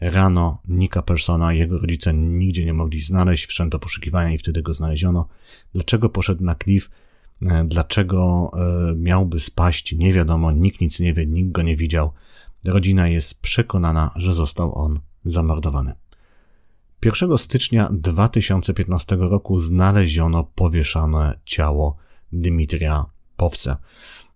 Rano 0.01 0.63
Nika 0.69 1.03
Persona 1.03 1.53
jego 1.53 1.79
rodzice 1.79 2.15
nigdzie 2.15 2.65
nie 2.65 2.73
mogli 2.73 3.01
znaleźć, 3.01 3.47
wszędzie 3.47 3.79
poszukiwania 3.79 4.33
i 4.33 4.39
wtedy 4.39 4.63
go 4.63 4.75
znaleziono. 4.75 5.29
Dlaczego 5.75 6.09
poszedł 6.09 6.45
na 6.45 6.55
klif? 6.55 6.91
E, 7.43 7.65
dlaczego 7.65 8.51
e, 8.55 8.95
miałby 8.97 9.41
spaść? 9.41 9.93
Nie 9.93 10.13
wiadomo, 10.13 10.53
nikt 10.53 10.81
nic 10.81 11.01
nie 11.01 11.15
wie, 11.15 11.27
nikt 11.27 11.53
go 11.53 11.63
nie 11.63 11.77
widział. 11.77 12.13
Rodzina 12.65 13.09
jest 13.09 13.41
przekonana, 13.41 14.11
że 14.17 14.35
został 14.35 14.79
on 14.79 15.01
zamordowany. 15.25 15.93
1 17.05 17.39
stycznia 17.39 17.89
2015 17.93 19.17
roku 19.17 19.59
znaleziono 19.59 20.45
powieszane 20.45 21.39
ciało 21.45 21.97
Dmitrija 22.33 23.07
Powce. 23.37 23.77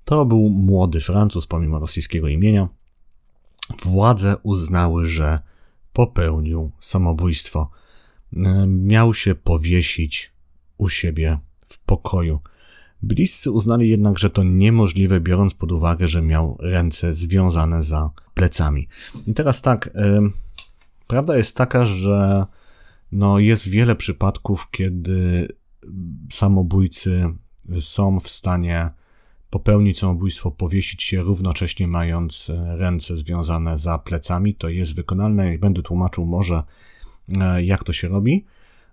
To 0.05 0.25
był 0.25 0.51
młody 0.51 1.01
Francuz 1.01 1.47
pomimo 1.47 1.79
rosyjskiego 1.79 2.29
imienia. 2.29 2.69
Władze 3.83 4.37
uznały, 4.43 5.07
że 5.07 5.39
popełnił 5.93 6.73
samobójstwo. 6.81 7.71
E, 8.37 8.67
miał 8.67 9.15
się 9.15 9.35
powiesić 9.35 10.33
u 10.79 10.89
siebie 10.89 11.39
w 11.69 11.79
pokoju. 11.79 12.41
Bliscy 13.03 13.51
uznali 13.51 13.89
jednak, 13.89 14.19
że 14.19 14.31
to 14.31 14.43
niemożliwe, 14.43 15.21
biorąc 15.21 15.55
pod 15.55 15.73
uwagę, 15.73 16.09
że 16.09 16.23
miał 16.23 16.57
ręce 16.61 17.15
związane 17.15 17.85
za 17.85 18.11
plecami. 18.35 18.89
I 19.27 19.35
teraz 19.35 19.63
tak, 19.63 19.91
prawda 21.15 21.37
jest 21.37 21.57
taka, 21.57 21.87
że 21.87 22.47
no 23.13 23.39
jest 23.39 23.69
wiele 23.69 23.97
przypadków, 23.97 24.69
kiedy 24.71 25.49
samobójcy 26.33 27.25
są 27.81 28.21
w 28.21 28.29
stanie 28.29 28.91
popełnić 29.51 29.99
samobójstwo, 29.99 30.51
powiesić 30.51 31.03
się 31.03 31.23
równocześnie 31.23 31.89
mając 31.89 32.51
ręce 32.67 33.17
związane 33.17 33.79
za 33.79 33.99
plecami. 33.99 34.55
To 34.55 34.69
jest 34.69 34.95
wykonalne 34.95 35.55
i 35.55 35.59
będę 35.59 35.83
tłumaczył 35.83 36.27
może 36.27 36.63
e, 37.41 37.65
jak 37.65 37.85
to 37.85 37.93
się 37.93 38.09
robi. 38.09 38.45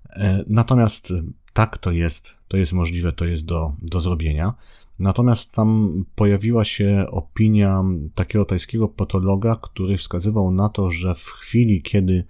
E, 0.10 0.44
natomiast 0.48 1.14
tak 1.54 1.78
to 1.78 1.92
jest, 1.92 2.38
to 2.48 2.58
jest 2.58 2.74
możliwe, 2.74 3.12
to 3.12 3.26
jest 3.26 3.46
do, 3.46 3.76
do 3.82 4.02
zrobienia. 4.02 4.54
Natomiast 5.02 5.52
tam 5.52 5.92
pojawiła 6.16 6.66
się 6.66 7.06
opinia 7.12 7.84
takiego 8.16 8.46
tajskiego 8.46 8.88
patologa, 8.88 9.56
który 9.56 9.98
wskazywał 9.98 10.52
na 10.52 10.70
to, 10.70 10.92
że 10.92 11.16
w 11.16 11.26
chwili, 11.26 11.82
kiedy 11.82 12.24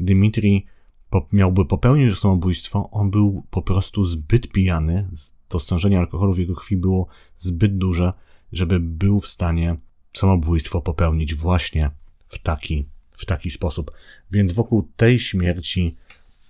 Dmitri 0.00 0.66
miałby 1.32 1.64
popełnić 1.64 2.18
samobójstwo, 2.18 2.90
on 2.90 3.10
był 3.10 3.42
po 3.50 3.62
prostu 3.62 4.04
zbyt 4.04 4.48
pijany, 4.48 5.08
to 5.48 5.60
stężenie 5.60 5.98
alkoholu 5.98 6.34
w 6.34 6.38
jego 6.38 6.54
krwi 6.54 6.76
było 6.76 7.06
zbyt 7.38 7.78
duże, 7.78 8.12
żeby 8.52 8.80
był 8.80 9.20
w 9.20 9.26
stanie 9.26 9.76
samobójstwo 10.12 10.80
popełnić 10.80 11.34
właśnie 11.34 11.90
w 12.28 12.38
taki, 12.38 12.88
w 13.16 13.26
taki 13.26 13.50
sposób. 13.50 13.90
Więc 14.30 14.52
wokół 14.52 14.88
tej 14.96 15.18
śmierci 15.18 15.96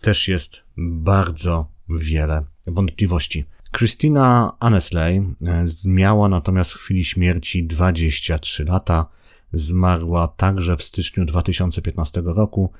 też 0.01 0.29
jest 0.29 0.65
bardzo 0.77 1.67
wiele 1.89 2.45
wątpliwości. 2.67 3.45
Christina 3.73 4.57
Annesley 4.61 5.17
e, 5.17 5.67
miała 5.87 6.29
natomiast 6.29 6.71
w 6.71 6.77
chwili 6.77 7.05
śmierci 7.05 7.67
23 7.67 8.65
lata. 8.65 9.07
Zmarła 9.53 10.29
także 10.29 10.77
w 10.77 10.83
styczniu 10.83 11.25
2015 11.25 12.23
roku. 12.25 12.73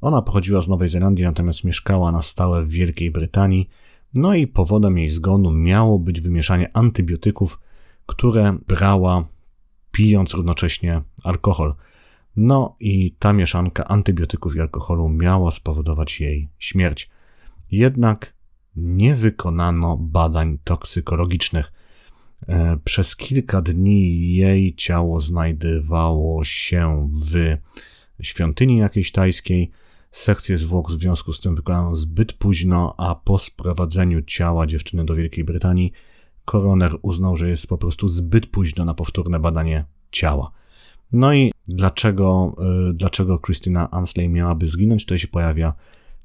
Ona 0.00 0.22
pochodziła 0.22 0.60
z 0.60 0.68
Nowej 0.68 0.88
Zelandii, 0.88 1.24
natomiast 1.24 1.64
mieszkała 1.64 2.12
na 2.12 2.22
stałe 2.22 2.62
w 2.62 2.68
Wielkiej 2.68 3.10
Brytanii. 3.10 3.70
No 4.14 4.34
i 4.34 4.46
powodem 4.46 4.98
jej 4.98 5.10
zgonu 5.10 5.50
miało 5.50 5.98
być 5.98 6.20
wymieszanie 6.20 6.76
antybiotyków, 6.76 7.60
które 8.06 8.56
brała 8.68 9.24
pijąc 9.92 10.34
równocześnie 10.34 11.02
alkohol. 11.24 11.74
No 12.36 12.76
i 12.80 13.16
ta 13.18 13.32
mieszanka 13.32 13.84
antybiotyków 13.84 14.56
i 14.56 14.60
alkoholu 14.60 15.08
miała 15.08 15.50
spowodować 15.50 16.20
jej 16.20 16.48
śmierć. 16.58 17.10
Jednak 17.70 18.34
nie 18.76 19.14
wykonano 19.14 19.96
badań 19.96 20.58
toksykologicznych. 20.64 21.72
E, 22.48 22.76
przez 22.84 23.16
kilka 23.16 23.62
dni 23.62 24.34
jej 24.34 24.74
ciało 24.74 25.20
znajdowało 25.20 26.44
się 26.44 27.10
w 27.12 27.56
świątyni 28.22 28.78
jakiejś 28.78 29.12
tajskiej. 29.12 29.70
Sekcję 30.10 30.58
zwłok 30.58 30.90
w 30.90 31.00
związku 31.00 31.32
z 31.32 31.40
tym 31.40 31.56
wykonano 31.56 31.96
zbyt 31.96 32.32
późno, 32.32 32.94
a 32.98 33.14
po 33.14 33.38
sprowadzeniu 33.38 34.22
ciała 34.22 34.66
dziewczyny 34.66 35.04
do 35.04 35.14
Wielkiej 35.14 35.44
Brytanii 35.44 35.92
koroner 36.44 36.96
uznał, 37.02 37.36
że 37.36 37.48
jest 37.48 37.66
po 37.66 37.78
prostu 37.78 38.08
zbyt 38.08 38.46
późno 38.46 38.84
na 38.84 38.94
powtórne 38.94 39.40
badanie 39.40 39.84
ciała. 40.10 40.50
No 41.12 41.34
i 41.34 41.52
dlaczego, 41.68 42.56
e, 42.58 42.92
dlaczego 42.92 43.38
Christina 43.38 43.90
Ansley 43.90 44.28
miałaby 44.28 44.66
zginąć? 44.66 45.04
Tutaj 45.04 45.18
się 45.18 45.28
pojawia 45.28 45.74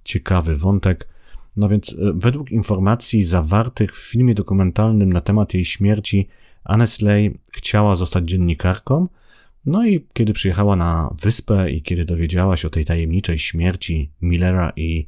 ciekawy 0.03 0.55
wątek. 0.55 1.07
No 1.55 1.69
więc 1.69 1.93
e, 1.93 1.95
według 2.15 2.51
informacji 2.51 3.23
zawartych 3.23 3.95
w 3.95 4.09
filmie 4.09 4.35
dokumentalnym 4.35 5.13
na 5.13 5.21
temat 5.21 5.53
jej 5.53 5.65
śmierci, 5.65 6.27
Annesley 6.63 7.39
chciała 7.51 7.95
zostać 7.95 8.29
dziennikarką, 8.29 9.07
No 9.65 9.85
i 9.85 10.07
kiedy 10.13 10.33
przyjechała 10.33 10.75
na 10.75 11.15
wyspę 11.21 11.71
i 11.71 11.81
kiedy 11.81 12.05
dowiedziała 12.05 12.57
się 12.57 12.67
o 12.67 12.71
tej 12.71 12.85
tajemniczej 12.85 13.39
śmierci 13.39 14.11
Millera 14.21 14.71
i 14.75 15.07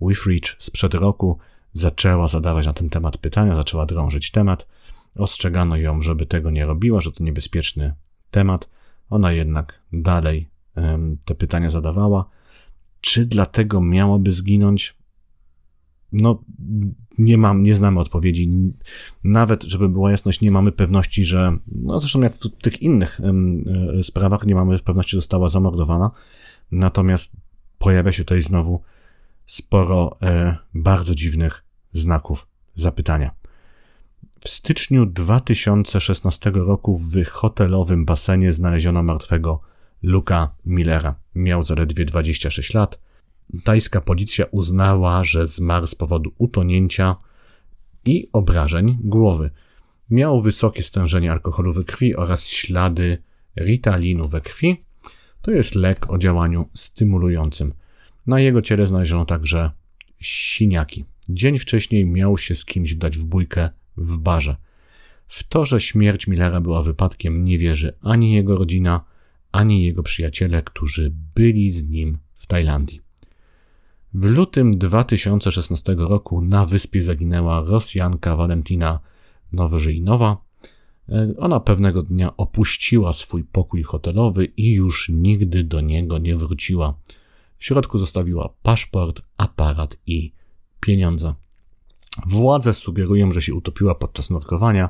Withridge 0.00 0.56
sprzed 0.58 0.94
roku, 0.94 1.38
zaczęła 1.72 2.28
zadawać 2.28 2.66
na 2.66 2.72
ten 2.72 2.90
temat 2.90 3.18
pytania, 3.18 3.56
zaczęła 3.56 3.86
drążyć 3.86 4.30
temat. 4.30 4.66
Ostrzegano 5.16 5.76
ją, 5.76 6.02
żeby 6.02 6.26
tego 6.26 6.50
nie 6.50 6.66
robiła, 6.66 7.00
że 7.00 7.12
to 7.12 7.24
niebezpieczny 7.24 7.94
temat. 8.30 8.68
Ona 9.10 9.32
jednak 9.32 9.80
dalej 9.92 10.48
te 11.24 11.34
pytania 11.34 11.70
zadawała. 11.70 12.24
Czy 13.00 13.26
dlatego 13.26 13.80
miałaby 13.80 14.32
zginąć? 14.32 14.94
No, 16.12 16.44
nie 17.18 17.38
mam, 17.38 17.62
nie 17.62 17.74
znamy 17.74 18.00
odpowiedzi. 18.00 18.50
Nawet, 19.24 19.62
żeby 19.62 19.88
była 19.88 20.10
jasność, 20.10 20.40
nie 20.40 20.50
mamy 20.50 20.72
pewności, 20.72 21.24
że, 21.24 21.56
no 21.66 22.00
zresztą 22.00 22.20
jak 22.20 22.34
w 22.34 22.48
tych 22.62 22.82
innych 22.82 23.20
y, 24.00 24.04
sprawach, 24.04 24.46
nie 24.46 24.54
mamy 24.54 24.78
pewności, 24.78 25.10
że 25.10 25.16
została 25.16 25.48
zamordowana. 25.48 26.10
Natomiast 26.72 27.32
pojawia 27.78 28.12
się 28.12 28.24
tutaj 28.24 28.42
znowu 28.42 28.82
sporo 29.46 30.16
y, 30.22 30.56
bardzo 30.74 31.14
dziwnych 31.14 31.64
znaków 31.92 32.46
zapytania. 32.74 33.30
W 34.40 34.48
styczniu 34.48 35.06
2016 35.06 36.50
roku 36.54 36.98
w 36.98 37.24
hotelowym 37.24 38.04
basenie 38.04 38.52
znaleziono 38.52 39.02
martwego 39.02 39.60
Luka 40.02 40.54
Millera. 40.66 41.14
Miał 41.34 41.62
zaledwie 41.62 42.04
26 42.04 42.74
lat 42.74 42.98
tajska 43.64 44.00
policja 44.00 44.44
uznała, 44.50 45.24
że 45.24 45.46
zmarł 45.46 45.86
z 45.86 45.94
powodu 45.94 46.34
utonięcia 46.38 47.16
i 48.04 48.28
obrażeń 48.32 48.98
głowy. 49.00 49.50
Miał 50.10 50.42
wysokie 50.42 50.82
stężenie 50.82 51.32
alkoholu 51.32 51.72
we 51.72 51.84
krwi 51.84 52.16
oraz 52.16 52.48
ślady 52.48 53.18
ritalinu 53.60 54.28
we 54.28 54.40
krwi. 54.40 54.84
To 55.42 55.50
jest 55.50 55.74
lek 55.74 56.10
o 56.10 56.18
działaniu 56.18 56.68
stymulującym. 56.74 57.74
Na 58.26 58.40
jego 58.40 58.62
ciele 58.62 58.86
znaleziono 58.86 59.24
także 59.24 59.70
siniaki. 60.20 61.04
Dzień 61.28 61.58
wcześniej 61.58 62.06
miał 62.06 62.38
się 62.38 62.54
z 62.54 62.64
kimś 62.64 62.94
wdać 62.94 63.18
w 63.18 63.24
bójkę 63.24 63.70
w 63.96 64.16
barze. 64.16 64.56
W 65.26 65.48
to, 65.48 65.66
że 65.66 65.80
śmierć 65.80 66.26
Millera 66.26 66.60
była 66.60 66.82
wypadkiem, 66.82 67.44
nie 67.44 67.58
wierzy 67.58 67.98
ani 68.00 68.32
jego 68.32 68.56
rodzina, 68.56 69.04
ani 69.52 69.84
jego 69.84 70.02
przyjaciele, 70.02 70.62
którzy 70.62 71.12
byli 71.34 71.72
z 71.72 71.88
nim 71.88 72.18
w 72.34 72.46
Tajlandii. 72.46 73.01
W 74.14 74.24
lutym 74.24 74.70
2016 74.70 75.94
roku 75.98 76.42
na 76.42 76.66
wyspie 76.66 77.02
zaginęła 77.02 77.62
Rosjanka 77.66 78.36
Valentina 78.36 79.00
Nowożyjnowa. 79.52 80.36
E, 81.08 81.34
ona 81.38 81.60
pewnego 81.60 82.02
dnia 82.02 82.36
opuściła 82.36 83.12
swój 83.12 83.44
pokój 83.44 83.82
hotelowy 83.82 84.44
i 84.44 84.72
już 84.72 85.08
nigdy 85.08 85.64
do 85.64 85.80
niego 85.80 86.18
nie 86.18 86.36
wróciła. 86.36 86.94
W 87.56 87.64
środku 87.64 87.98
zostawiła 87.98 88.48
paszport, 88.62 89.22
aparat 89.36 89.96
i 90.06 90.32
pieniądze. 90.80 91.34
Władze 92.26 92.74
sugerują, 92.74 93.32
że 93.32 93.42
się 93.42 93.54
utopiła 93.54 93.94
podczas 93.94 94.30
nurkowania. 94.30 94.88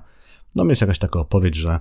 No 0.54 0.64
jest 0.64 0.80
jakaś 0.80 0.98
taka 0.98 1.20
opowieść, 1.20 1.56
że 1.56 1.80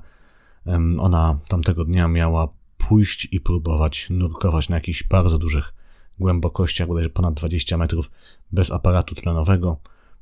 ona 1.00 1.40
tamtego 1.48 1.86
dnia 1.86 2.08
miała 2.08 2.48
pójść 2.78 3.28
i 3.32 3.40
próbować 3.40 4.08
nurkować 4.10 4.70
na 4.70 4.76
jakichś 4.76 5.04
bardzo 5.04 5.38
dużych 5.38 5.74
głębokościach, 6.22 6.88
bodajże 6.88 7.10
ponad 7.10 7.34
20 7.34 7.78
metrów, 7.78 8.12
bez 8.52 8.72
aparatu 8.72 9.16
tlenowego. 9.16 9.78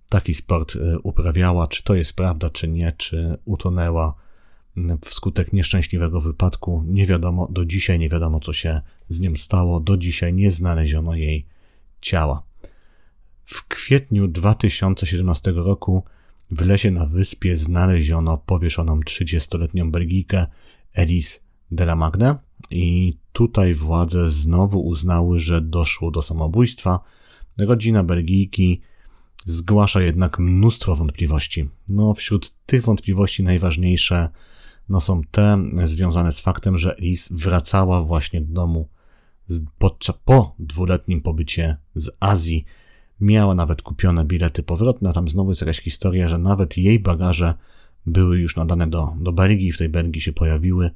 Taki 0.09 0.33
sport 0.33 0.75
y, 0.75 0.99
uprawiała. 1.03 1.67
Czy 1.67 1.83
to 1.83 1.95
jest 1.95 2.13
prawda, 2.13 2.49
czy 2.49 2.67
nie, 2.67 2.93
czy 2.97 3.37
utonęła 3.45 4.15
wskutek 5.05 5.53
nieszczęśliwego 5.53 6.21
wypadku, 6.21 6.83
nie 6.87 7.05
wiadomo, 7.05 7.47
do 7.51 7.65
dzisiaj 7.65 7.99
nie 7.99 8.09
wiadomo, 8.09 8.39
co 8.39 8.53
się 8.53 8.81
z 9.09 9.19
nim 9.19 9.37
stało, 9.37 9.79
do 9.79 9.97
dzisiaj 9.97 10.33
nie 10.33 10.51
znaleziono 10.51 11.15
jej 11.15 11.45
ciała. 12.01 12.43
W 13.45 13.67
kwietniu 13.67 14.27
2017 14.27 15.51
roku 15.51 16.03
w 16.51 16.65
lesie 16.65 16.91
na 16.91 17.05
wyspie 17.05 17.57
znaleziono 17.57 18.37
powieszoną 18.37 18.99
30-letnią 18.99 19.91
Belgijkę 19.91 20.47
Elise 20.93 21.39
de 21.71 21.83
la 21.83 21.95
Magde 21.95 22.35
i 22.71 23.13
tutaj 23.33 23.73
władze 23.73 24.29
znowu 24.29 24.81
uznały, 24.81 25.39
że 25.39 25.61
doszło 25.61 26.11
do 26.11 26.21
samobójstwa. 26.21 26.99
Rodzina 27.57 28.03
Belgijki 28.03 28.81
zgłasza 29.45 30.01
jednak 30.01 30.39
mnóstwo 30.39 30.95
wątpliwości. 30.95 31.69
No, 31.89 32.13
wśród 32.13 32.55
tych 32.65 32.83
wątpliwości 32.83 33.43
najważniejsze 33.43 34.29
no, 34.89 35.01
są 35.01 35.21
te 35.31 35.57
związane 35.85 36.31
z 36.31 36.39
faktem, 36.39 36.77
że 36.77 36.95
Lis 36.99 37.29
wracała 37.31 38.03
właśnie 38.03 38.41
do 38.41 38.53
domu 38.53 38.89
podczas, 39.77 40.15
po 40.25 40.55
dwuletnim 40.59 41.21
pobycie 41.21 41.77
z 41.95 42.09
Azji. 42.19 42.65
Miała 43.21 43.55
nawet 43.55 43.81
kupione 43.81 44.25
bilety 44.25 44.63
powrotne. 44.63 45.13
Tam 45.13 45.27
znowu 45.27 45.51
jest 45.51 45.61
jakaś 45.61 45.81
historia, 45.81 46.27
że 46.27 46.37
nawet 46.37 46.77
jej 46.77 46.99
bagaże 46.99 47.53
były 48.05 48.39
już 48.39 48.55
nadane 48.55 48.87
do, 48.87 49.13
do 49.19 49.31
Belgii, 49.31 49.71
w 49.71 49.77
tej 49.77 49.89
Belgii 49.89 50.21
się 50.21 50.33
pojawiły. 50.33 50.91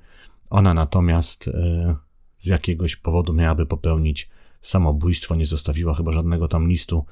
Ona 0.54 0.74
natomiast 0.74 1.48
e, 1.48 1.96
z 2.38 2.46
jakiegoś 2.46 2.96
powodu 2.96 3.34
miałaby 3.34 3.66
popełnić 3.66 4.30
samobójstwo, 4.62 5.36
nie 5.36 5.46
zostawiła 5.46 5.94
chyba 5.94 6.12
żadnego 6.12 6.48
tam 6.48 6.68
listu 6.68 7.06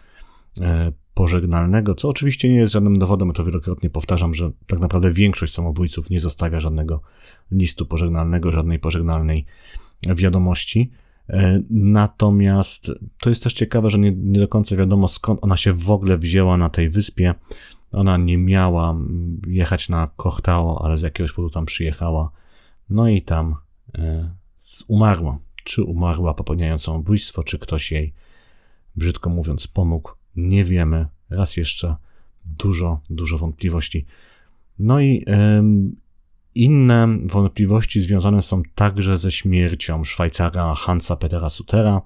e, 0.62 0.92
pożegnalnego, 1.14 1.96
co 1.96 2.10
oczywiście 2.10 2.50
nie 2.50 2.56
jest 2.56 2.74
żadnym 2.74 3.00
dowodem, 3.00 3.34
to 3.34 3.46
wielokrotnie 3.46 3.90
powtarzam, 3.90 4.34
że 4.34 4.52
tak 4.68 4.80
naprawdę 4.80 5.12
większość 5.12 5.54
samobójców 5.54 6.10
nie 6.10 6.20
zostawia 6.20 6.60
żadnego 6.60 7.02
listu 7.52 7.86
pożegnalnego, 7.86 8.52
żadnej 8.52 8.80
pożegnalnej 8.80 9.46
wiadomości. 10.16 10.92
E, 11.30 11.62
natomiast 11.70 12.92
to 13.22 13.30
jest 13.30 13.44
też 13.44 13.54
ciekawe, 13.54 13.90
że 13.90 14.00
nie, 14.00 14.12
nie 14.12 14.40
do 14.40 14.48
końca 14.48 14.76
wiadomo 14.76 15.08
skąd 15.08 15.44
ona 15.44 15.58
się 15.58 15.74
w 15.74 15.90
ogóle 15.90 16.18
wzięła 16.18 16.58
na 16.58 16.70
tej 16.70 16.90
wyspie. 16.90 17.34
Ona 17.92 18.18
nie 18.18 18.38
miała 18.38 18.98
jechać 19.48 19.90
na 19.90 20.10
Kochtao, 20.18 20.86
ale 20.86 20.98
z 20.98 21.02
jakiegoś 21.02 21.32
powodu 21.32 21.54
tam 21.54 21.66
przyjechała. 21.66 22.41
No 22.92 23.10
i 23.10 23.22
tam 23.22 23.56
e, 23.98 24.36
umarła. 24.88 25.40
Czy 25.64 25.84
umarła 25.84 26.34
popełniając 26.34 26.82
samobójstwo, 26.82 27.44
czy 27.44 27.60
ktoś 27.60 27.92
jej, 27.92 28.14
brzydko 28.96 29.30
mówiąc, 29.30 29.68
pomógł, 29.68 30.12
nie 30.36 30.64
wiemy. 30.64 31.08
Raz 31.30 31.58
jeszcze 31.58 31.96
dużo, 32.46 33.00
dużo 33.10 33.38
wątpliwości. 33.38 34.06
No 34.80 35.02
i 35.02 35.26
inne 36.56 37.08
wątpliwości 37.26 38.02
związane 38.02 38.42
są 38.42 38.64
także 38.76 39.18
ze 39.18 39.32
śmiercią 39.32 40.04
Szwajcara 40.04 40.76
Hansa 40.76 41.16
Petera 41.16 41.50
Sutera, 41.50 42.02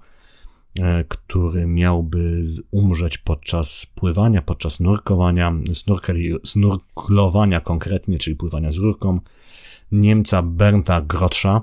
e, 0.80 1.04
który 1.04 1.66
miałby 1.66 2.44
umrzeć 2.72 3.18
podczas 3.18 3.88
pływania, 3.96 4.42
podczas 4.42 4.80
nurkowania, 4.80 5.54
snorkeli, 5.74 6.34
snorklowania 6.44 7.60
konkretnie, 7.62 8.18
czyli 8.18 8.36
pływania 8.36 8.72
z 8.72 8.78
rurką, 8.78 9.20
Niemca 9.96 10.42
Bernta 10.42 11.02
Grotscha, 11.02 11.62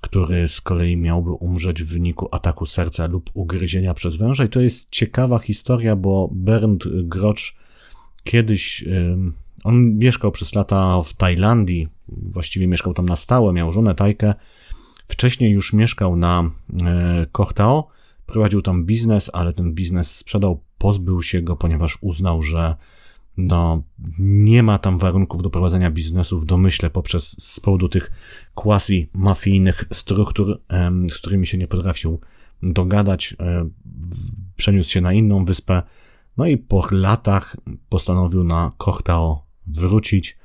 który 0.00 0.48
z 0.48 0.60
kolei 0.60 0.96
miałby 0.96 1.32
umrzeć 1.32 1.82
w 1.82 1.92
wyniku 1.92 2.28
ataku 2.32 2.66
serca 2.66 3.06
lub 3.06 3.30
ugryzienia 3.34 3.94
przez 3.94 4.16
węża. 4.16 4.44
I 4.44 4.48
to 4.48 4.60
jest 4.60 4.90
ciekawa 4.90 5.38
historia, 5.38 5.96
bo 5.96 6.28
Bernd 6.32 6.84
Grotsch 6.88 7.54
kiedyś, 8.24 8.84
on 9.64 9.98
mieszkał 9.98 10.32
przez 10.32 10.54
lata 10.54 11.02
w 11.02 11.12
Tajlandii, 11.12 11.88
właściwie 12.08 12.66
mieszkał 12.66 12.94
tam 12.94 13.06
na 13.06 13.16
stałe, 13.16 13.52
miał 13.52 13.72
żonę 13.72 13.94
Tajkę. 13.94 14.34
Wcześniej 15.08 15.52
już 15.52 15.72
mieszkał 15.72 16.16
na 16.16 16.50
e, 16.84 17.26
Kochtao, 17.32 17.88
prowadził 18.26 18.62
tam 18.62 18.84
biznes, 18.84 19.30
ale 19.32 19.52
ten 19.52 19.74
biznes 19.74 20.16
sprzedał, 20.16 20.60
pozbył 20.78 21.22
się 21.22 21.42
go, 21.42 21.56
ponieważ 21.56 21.98
uznał, 22.00 22.42
że 22.42 22.76
no, 23.36 23.82
nie 24.18 24.62
ma 24.62 24.78
tam 24.78 24.98
warunków 24.98 25.42
do 25.42 25.50
prowadzenia 25.50 25.90
biznesu 25.90 26.38
w 26.38 26.44
domyśle 26.44 26.90
poprzez 26.90 27.36
z 27.38 27.60
powodu 27.60 27.88
tych 27.88 28.10
quasi-mafijnych 28.54 29.84
struktur, 29.92 30.60
z 31.10 31.18
którymi 31.18 31.46
się 31.46 31.58
nie 31.58 31.68
potrafił 31.68 32.20
dogadać. 32.62 33.36
E, 33.40 33.68
przeniósł 34.56 34.90
się 34.90 35.00
na 35.00 35.12
inną 35.12 35.44
wyspę, 35.44 35.82
no 36.36 36.46
i 36.46 36.56
po 36.56 36.86
latach 36.90 37.56
postanowił 37.88 38.44
na 38.44 38.72
Kochtao 38.78 39.46
wrócić. 39.66 40.38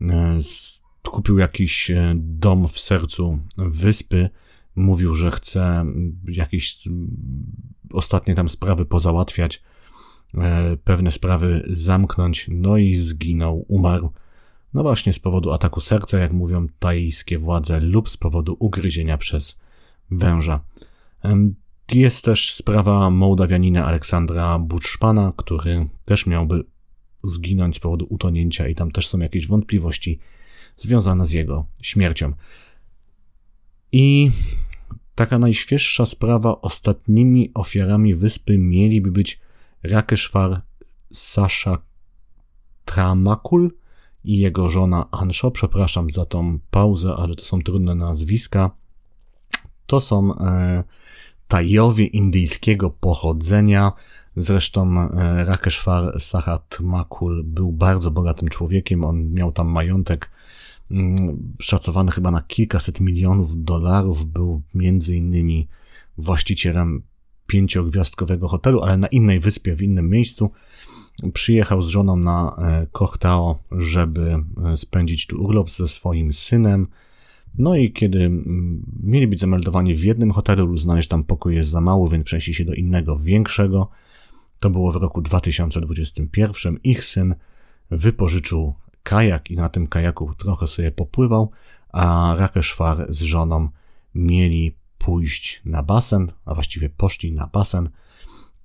E, 0.00 0.38
kupił 1.02 1.38
jakiś 1.38 1.90
e, 1.90 2.14
dom 2.16 2.68
w 2.68 2.78
sercu 2.78 3.38
wyspy. 3.56 4.30
Mówił, 4.76 5.14
że 5.14 5.30
chce 5.30 5.84
jakieś 6.28 6.88
ostatnie 7.92 8.34
tam 8.34 8.48
sprawy 8.48 8.84
pozałatwiać 8.84 9.62
pewne 10.84 11.12
sprawy 11.12 11.62
zamknąć, 11.70 12.46
no 12.50 12.76
i 12.76 12.94
zginął, 12.94 13.64
umarł. 13.68 14.12
No 14.74 14.82
właśnie 14.82 15.12
z 15.12 15.18
powodu 15.18 15.52
ataku 15.52 15.80
serca, 15.80 16.18
jak 16.18 16.32
mówią 16.32 16.66
tajskie 16.78 17.38
władze, 17.38 17.80
lub 17.80 18.08
z 18.08 18.16
powodu 18.16 18.56
ugryzienia 18.58 19.18
przez 19.18 19.58
węża. 20.10 20.64
Jest 21.92 22.24
też 22.24 22.52
sprawa 22.52 23.10
Mołdawianina 23.10 23.86
Aleksandra 23.86 24.58
Buczpana, 24.58 25.32
który 25.36 25.86
też 26.04 26.26
miałby 26.26 26.64
zginąć 27.24 27.76
z 27.76 27.80
powodu 27.80 28.06
utonięcia 28.10 28.68
i 28.68 28.74
tam 28.74 28.90
też 28.90 29.08
są 29.08 29.18
jakieś 29.18 29.46
wątpliwości 29.46 30.18
związane 30.76 31.26
z 31.26 31.32
jego 31.32 31.66
śmiercią. 31.82 32.32
I 33.92 34.30
taka 35.14 35.38
najświeższa 35.38 36.06
sprawa, 36.06 36.60
ostatnimi 36.60 37.50
ofiarami 37.54 38.14
wyspy 38.14 38.58
mieliby 38.58 39.12
być 39.12 39.40
Rakeshwar 39.82 40.62
Sasha 41.12 41.78
Tramakul 42.84 43.72
i 44.24 44.38
jego 44.38 44.68
żona 44.68 45.08
Ansho. 45.10 45.50
Przepraszam 45.50 46.10
za 46.10 46.24
tą 46.24 46.58
pauzę, 46.70 47.14
ale 47.16 47.34
to 47.34 47.44
są 47.44 47.62
trudne 47.62 47.94
nazwiska. 47.94 48.70
To 49.86 50.00
są 50.00 50.34
e, 50.34 50.84
Tajowie 51.52 52.06
indyjskiego 52.06 52.90
pochodzenia. 52.90 53.92
Zresztą 54.36 55.00
e, 55.00 55.44
Rakeshwar 55.44 56.20
Sahat 56.20 56.78
Makul 56.80 57.44
był 57.44 57.72
bardzo 57.72 58.10
bogatym 58.10 58.48
człowiekiem. 58.48 59.04
On 59.04 59.30
miał 59.30 59.52
tam 59.52 59.68
majątek 59.68 60.30
mm, 60.90 61.54
szacowany 61.60 62.12
chyba 62.12 62.30
na 62.30 62.40
kilkaset 62.42 63.00
milionów 63.00 63.64
dolarów. 63.64 64.26
Był 64.26 64.62
między 64.74 65.16
innymi 65.16 65.68
właścicielem 66.18 67.02
pięciogwiazdkowego 67.52 68.48
hotelu, 68.48 68.82
ale 68.82 68.96
na 68.96 69.06
innej 69.08 69.40
wyspie, 69.40 69.74
w 69.74 69.82
innym 69.82 70.10
miejscu. 70.10 70.50
Przyjechał 71.32 71.82
z 71.82 71.88
żoną 71.88 72.16
na 72.16 72.56
e, 72.58 72.86
Kochtao, 72.92 73.58
żeby 73.72 74.36
e, 74.64 74.76
spędzić 74.76 75.26
tu 75.26 75.42
urlop 75.42 75.70
ze 75.70 75.88
swoim 75.88 76.32
synem. 76.32 76.86
No 77.58 77.76
i 77.76 77.92
kiedy 77.92 78.30
mieli 79.02 79.26
być 79.26 79.40
zameldowani 79.40 79.94
w 79.94 80.04
jednym 80.04 80.32
hotelu, 80.32 80.72
uznali, 80.72 81.02
że 81.02 81.08
tam 81.08 81.24
pokój 81.24 81.54
jest 81.54 81.70
za 81.70 81.80
mało, 81.80 82.08
więc 82.08 82.24
przenieśli 82.24 82.54
się 82.54 82.64
do 82.64 82.74
innego, 82.74 83.18
większego. 83.18 83.88
To 84.60 84.70
było 84.70 84.92
w 84.92 84.96
roku 84.96 85.22
2021. 85.22 86.78
Ich 86.84 87.04
syn 87.04 87.34
wypożyczył 87.90 88.74
kajak 89.02 89.50
i 89.50 89.56
na 89.56 89.68
tym 89.68 89.86
kajaku 89.86 90.34
trochę 90.34 90.66
sobie 90.66 90.90
popływał, 90.90 91.50
a 91.88 92.34
Rakeshwar 92.38 93.06
z 93.08 93.20
żoną 93.20 93.68
mieli 94.14 94.81
pójść 95.02 95.62
na 95.64 95.82
basen, 95.82 96.32
a 96.44 96.54
właściwie 96.54 96.90
poszli 96.90 97.32
na 97.32 97.46
basen. 97.46 97.90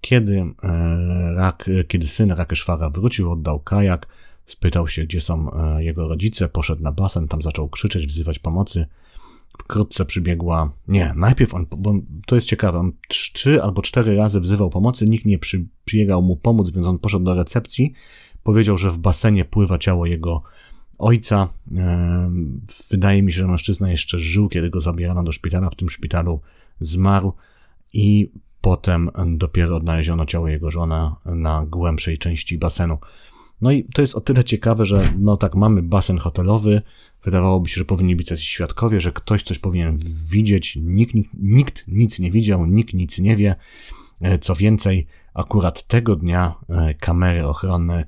Kiedy, 0.01 0.43
e, 0.63 1.33
rak, 1.35 1.69
kiedy 1.87 2.07
syn 2.07 2.31
Rakeshwara 2.31 2.89
wrócił, 2.89 3.31
oddał 3.31 3.59
kajak, 3.59 4.07
spytał 4.45 4.87
się, 4.87 5.03
gdzie 5.03 5.21
są 5.21 5.51
e, 5.51 5.83
jego 5.83 6.07
rodzice, 6.07 6.49
poszedł 6.49 6.83
na 6.83 6.91
basen, 6.91 7.27
tam 7.27 7.41
zaczął 7.41 7.69
krzyczeć, 7.69 8.07
wzywać 8.07 8.39
pomocy. 8.39 8.85
Wkrótce 9.57 10.05
przybiegła, 10.05 10.71
nie, 10.87 11.13
najpierw 11.15 11.53
on, 11.53 11.65
bo 11.77 11.93
to 12.25 12.35
jest 12.35 12.47
ciekawe, 12.47 12.79
on 12.79 12.91
trzy 13.07 13.63
albo 13.63 13.81
cztery 13.81 14.15
razy 14.15 14.39
wzywał 14.39 14.69
pomocy, 14.69 15.05
nikt 15.05 15.25
nie 15.25 15.39
przybiegał 15.39 16.21
mu 16.21 16.35
pomóc, 16.35 16.71
więc 16.71 16.87
on 16.87 16.99
poszedł 16.99 17.25
do 17.25 17.35
recepcji, 17.35 17.93
powiedział, 18.43 18.77
że 18.77 18.89
w 18.89 18.97
basenie 18.97 19.45
pływa 19.45 19.77
ciało 19.77 20.05
jego 20.05 20.43
ojca. 20.97 21.47
Wydaje 22.89 23.23
mi 23.23 23.31
się, 23.31 23.37
że 23.41 23.47
mężczyzna 23.47 23.91
jeszcze 23.91 24.19
żył, 24.19 24.49
kiedy 24.49 24.69
go 24.69 24.81
zabierano 24.81 25.23
do 25.23 25.31
szpitala. 25.31 25.69
W 25.69 25.75
tym 25.75 25.89
szpitalu 25.89 26.41
zmarł 26.81 27.33
i 27.93 28.31
potem 28.61 29.09
dopiero 29.27 29.75
odnaleziono 29.75 30.25
ciało 30.25 30.47
jego 30.47 30.71
żony 30.71 31.11
na 31.25 31.65
głębszej 31.65 32.17
części 32.17 32.57
basenu. 32.57 32.97
No 33.61 33.71
i 33.71 33.83
to 33.83 34.01
jest 34.01 34.15
o 34.15 34.21
tyle 34.21 34.43
ciekawe, 34.43 34.85
że 34.85 35.13
no 35.19 35.37
tak, 35.37 35.55
mamy 35.55 35.81
basen 35.81 36.17
hotelowy, 36.17 36.81
wydawałoby 37.23 37.69
się, 37.69 37.75
że 37.75 37.85
powinni 37.85 38.15
być 38.15 38.29
jacyś 38.29 38.47
świadkowie, 38.47 39.01
że 39.01 39.11
ktoś 39.11 39.43
coś 39.43 39.59
powinien 39.59 39.99
widzieć, 40.25 40.75
nikt, 40.75 41.13
nikt, 41.13 41.33
nikt 41.37 41.87
nic 41.87 42.19
nie 42.19 42.31
widział, 42.31 42.65
nikt 42.65 42.93
nic 42.93 43.19
nie 43.19 43.35
wie. 43.35 43.55
E, 44.21 44.39
co 44.39 44.55
więcej, 44.55 45.07
akurat 45.33 45.87
tego 45.87 46.15
dnia 46.15 46.55
e, 46.69 46.93
kamery 46.93 47.45
ochronne, 47.45 48.05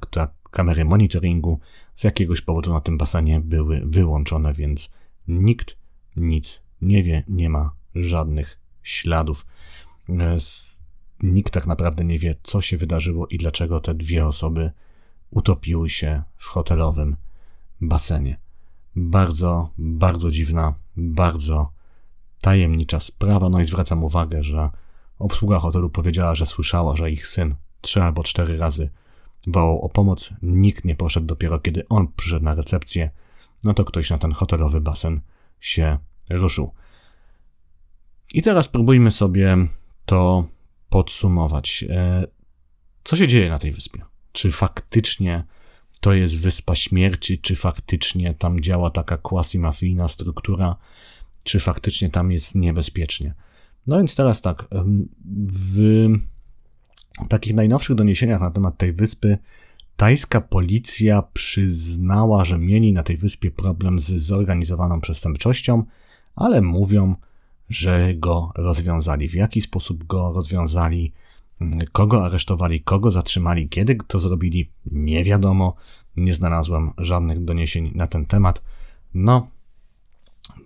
kamery 0.52 0.86
monitoringu 0.86 1.60
z 1.96 2.04
jakiegoś 2.04 2.42
powodu 2.42 2.74
na 2.74 2.82
tym 2.82 2.98
basenie 2.98 3.40
były 3.40 3.82
wyłączone, 3.86 4.54
więc 4.54 4.94
nikt 5.28 5.78
nic 6.16 6.62
nie 6.82 7.04
wie, 7.04 7.24
nie 7.28 7.50
ma 7.50 7.76
żadnych 7.96 8.60
śladów. 8.84 9.46
E, 10.10 10.38
nikt 11.24 11.54
tak 11.54 11.68
naprawdę 11.68 12.06
nie 12.06 12.20
wie, 12.20 12.36
co 12.44 12.62
się 12.62 12.78
wydarzyło 12.78 13.28
i 13.28 13.38
dlaczego 13.38 13.80
te 13.80 13.94
dwie 13.94 14.28
osoby 14.28 14.72
utopiły 15.32 15.90
się 15.90 16.24
w 16.36 16.46
hotelowym 16.46 17.16
basenie. 17.82 18.40
Bardzo, 18.96 19.70
bardzo 19.78 20.32
dziwna, 20.32 20.74
bardzo 20.98 21.72
tajemnicza 22.42 23.00
sprawa. 23.00 23.50
No 23.50 23.60
i 23.60 23.66
zwracam 23.66 24.04
uwagę, 24.04 24.44
że 24.44 24.70
obsługa 25.20 25.60
hotelu 25.60 25.90
powiedziała, 25.90 26.36
że 26.36 26.46
słyszała, 26.46 26.96
że 26.96 27.12
ich 27.12 27.28
syn 27.28 27.56
trzy 27.82 28.04
albo 28.04 28.24
cztery 28.24 28.58
razy 28.58 28.90
wołał 29.48 29.82
o 29.82 29.90
pomoc. 29.90 30.34
Nikt 30.42 30.86
nie 30.86 30.96
poszedł 30.96 31.28
dopiero 31.28 31.60
kiedy 31.60 31.88
on 31.88 32.08
przyszedł 32.16 32.46
na 32.46 32.56
recepcję. 32.56 33.10
No 33.64 33.74
to 33.74 33.86
ktoś 33.86 34.10
na 34.10 34.18
ten 34.18 34.32
hotelowy 34.32 34.82
basen 34.82 35.22
się 35.60 35.98
ruszył. 36.30 36.74
I 38.34 38.42
teraz 38.42 38.66
spróbujmy 38.66 39.12
sobie 39.12 39.58
to 40.06 40.46
podsumować. 40.90 41.86
E, 41.90 42.28
co 43.04 43.16
się 43.16 43.28
dzieje 43.28 43.50
na 43.50 43.60
tej 43.60 43.72
wyspie? 43.72 44.02
Czy 44.32 44.52
faktycznie 44.52 45.44
to 46.02 46.14
jest 46.14 46.38
wyspa 46.38 46.76
śmierci, 46.76 47.40
czy 47.40 47.56
faktycznie 47.56 48.34
tam 48.34 48.60
działa 48.60 48.90
taka 48.90 49.18
quasi-mafijna 49.18 50.08
struktura, 50.08 50.76
czy 51.44 51.60
faktycznie 51.60 52.10
tam 52.10 52.32
jest 52.32 52.56
niebezpiecznie? 52.56 53.34
No 53.88 53.98
więc 53.98 54.16
teraz 54.16 54.42
tak, 54.42 54.68
w 55.54 56.08
takich 57.30 57.56
najnowszych 57.56 57.96
doniesieniach 57.96 58.42
na 58.42 58.52
temat 58.52 58.78
tej 58.78 58.94
wyspy 58.94 59.38
tajska 59.98 60.42
policja 60.42 61.24
przyznała, 61.34 62.46
że 62.46 62.58
mieli 62.58 62.94
na 62.94 63.04
tej 63.04 63.18
wyspie 63.18 63.52
problem 63.52 64.00
z 64.00 64.12
zorganizowaną 64.12 65.02
przestępczością, 65.02 65.84
ale 66.36 66.62
mówią, 66.62 67.16
że 67.70 68.14
go 68.16 68.52
rozwiązali. 68.56 69.30
W 69.30 69.34
jaki 69.34 69.62
sposób 69.62 70.04
go 70.04 70.34
rozwiązali, 70.34 71.14
kogo 71.92 72.26
aresztowali, 72.26 72.82
kogo 72.82 73.12
zatrzymali, 73.12 73.70
kiedy 73.70 73.96
to 74.08 74.20
zrobili, 74.20 74.72
nie 74.86 75.24
wiadomo. 75.24 75.76
Nie 76.18 76.34
znalazłem 76.34 76.92
żadnych 76.98 77.44
doniesień 77.46 77.92
na 77.96 78.08
ten 78.08 78.26
temat. 78.26 78.62
No, 79.14 79.48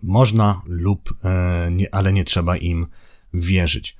można 0.03 0.61
lub, 0.65 1.13
e, 1.23 1.69
ale 1.91 2.13
nie 2.13 2.23
trzeba 2.23 2.57
im 2.57 2.87
wierzyć. 3.33 3.97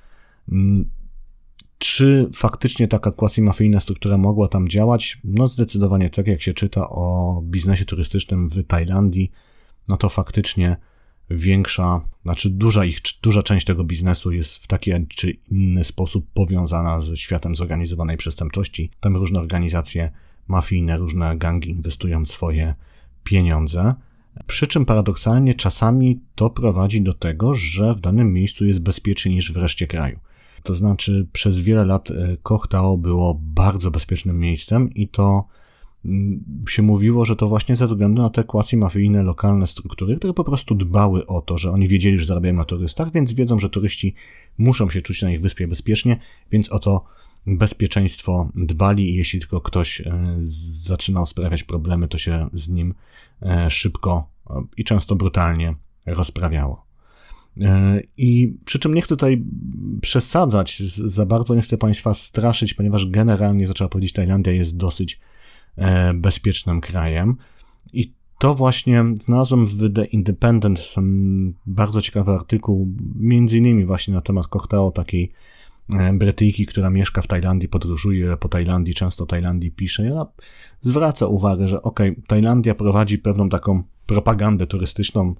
Czy 1.86 2.30
faktycznie 2.36 2.88
taka 2.88 3.10
quasi-mafijna 3.10 3.80
struktura 3.80 4.18
mogła 4.18 4.48
tam 4.48 4.68
działać? 4.68 5.18
No 5.24 5.48
zdecydowanie 5.48 6.10
tak, 6.10 6.26
jak 6.26 6.42
się 6.42 6.54
czyta 6.54 6.88
o 6.90 7.40
biznesie 7.44 7.84
turystycznym 7.84 8.48
w 8.48 8.66
Tajlandii, 8.66 9.30
no 9.88 9.96
to 9.96 10.08
faktycznie 10.08 10.76
większa, 11.30 12.00
znaczy 12.22 12.50
duża 12.50 12.84
ich, 12.84 12.98
duża 13.22 13.42
część 13.42 13.66
tego 13.66 13.84
biznesu 13.84 14.32
jest 14.32 14.56
w 14.56 14.66
taki 14.66 14.90
czy 15.08 15.30
inny 15.30 15.84
sposób 15.84 16.26
powiązana 16.34 17.00
ze 17.00 17.16
światem 17.16 17.54
zorganizowanej 17.54 18.16
przestępczości. 18.16 18.90
Tam 19.00 19.16
różne 19.16 19.40
organizacje 19.40 20.10
mafijne, 20.48 20.98
różne 20.98 21.36
gangi 21.36 21.70
inwestują 21.70 22.26
swoje 22.26 22.74
pieniądze. 23.24 23.94
Przy 24.46 24.66
czym 24.66 24.84
paradoksalnie 24.84 25.54
czasami 25.54 26.20
to 26.34 26.50
prowadzi 26.50 27.02
do 27.02 27.14
tego, 27.14 27.54
że 27.54 27.94
w 27.94 28.00
danym 28.00 28.32
miejscu 28.32 28.64
jest 28.64 28.80
bezpieczniej 28.80 29.34
niż 29.34 29.52
w 29.52 29.56
reszcie 29.56 29.86
kraju. 29.86 30.18
To 30.64 30.74
znaczy, 30.74 31.26
przez 31.32 31.60
wiele 31.60 31.84
lat 31.84 32.10
e, 32.10 32.36
Kochtao 32.42 32.98
było 32.98 33.40
bardzo 33.40 33.90
bezpiecznym 33.90 34.38
miejscem 34.38 34.94
i 34.94 35.08
to 35.08 35.44
mm, 36.04 36.44
się 36.68 36.82
mówiło, 36.82 37.24
że 37.24 37.36
to 37.36 37.48
właśnie 37.48 37.76
ze 37.76 37.86
względu 37.86 38.22
na 38.22 38.30
te 38.30 38.44
quasi-mafijne 38.44 39.22
lokalne 39.22 39.66
struktury, 39.66 40.16
które 40.16 40.32
po 40.32 40.44
prostu 40.44 40.74
dbały 40.74 41.26
o 41.26 41.40
to, 41.40 41.58
że 41.58 41.70
oni 41.70 41.88
wiedzieli, 41.88 42.18
że 42.18 42.26
zarabiają 42.26 42.54
na 42.54 42.64
turystach, 42.64 43.12
więc 43.12 43.32
wiedzą, 43.32 43.58
że 43.58 43.70
turyści 43.70 44.14
muszą 44.58 44.90
się 44.90 45.02
czuć 45.02 45.22
na 45.22 45.32
ich 45.32 45.40
wyspie 45.40 45.68
bezpiecznie, 45.68 46.16
więc 46.50 46.68
o 46.72 46.78
to 46.78 47.04
bezpieczeństwo 47.46 48.50
dbali 48.54 49.10
i 49.10 49.16
jeśli 49.16 49.40
tylko 49.40 49.60
ktoś 49.60 50.00
e, 50.00 50.36
zaczynał 50.82 51.26
sprawiać 51.26 51.64
problemy, 51.64 52.08
to 52.08 52.18
się 52.18 52.48
z 52.52 52.68
nim 52.68 52.94
e, 53.42 53.70
szybko 53.70 54.30
i 54.76 54.84
często 54.84 55.16
brutalnie 55.16 55.74
rozprawiało. 56.06 56.83
E, 57.60 58.00
I 58.16 58.56
przy 58.64 58.78
czym 58.78 58.94
nie 58.94 59.02
chcę 59.02 59.08
tutaj 59.08 59.44
przesadzać 60.00 60.82
za 60.88 61.26
bardzo, 61.26 61.54
nie 61.54 61.62
chcę 61.62 61.78
Państwa 61.78 62.14
straszyć, 62.14 62.74
ponieważ 62.74 63.06
generalnie, 63.06 63.66
to 63.66 63.74
trzeba 63.74 63.88
powiedzieć, 63.88 64.12
Tajlandia 64.12 64.52
jest 64.52 64.76
dosyć 64.76 65.20
bezpiecznym 66.14 66.80
krajem. 66.80 67.36
I 67.92 68.14
to 68.38 68.54
właśnie 68.54 69.04
znalazłem 69.22 69.66
w 69.66 69.92
The 69.92 70.04
Independent 70.04 70.94
bardzo 71.66 72.02
ciekawy 72.02 72.32
artykuł, 72.32 72.94
między 73.14 73.58
innymi 73.58 73.84
właśnie 73.84 74.14
na 74.14 74.20
temat 74.20 74.48
Kochtao, 74.48 74.90
takiej 74.90 75.32
E, 75.92 76.12
Brytyjki, 76.12 76.66
która 76.66 76.90
mieszka 76.90 77.22
w 77.22 77.26
Tajlandii, 77.26 77.68
podróżuje 77.68 78.36
po 78.36 78.48
Tajlandii, 78.48 78.94
często 78.94 79.26
Tajlandii 79.26 79.70
pisze 79.70 80.06
i 80.06 80.10
ona 80.10 80.26
zwraca 80.80 81.26
uwagę, 81.26 81.68
że 81.68 81.82
okay, 81.82 82.22
Tajlandia 82.26 82.74
prowadzi 82.74 83.18
pewną 83.18 83.48
taką 83.48 83.82
propagandę 84.06 84.66
turystyczną, 84.66 85.34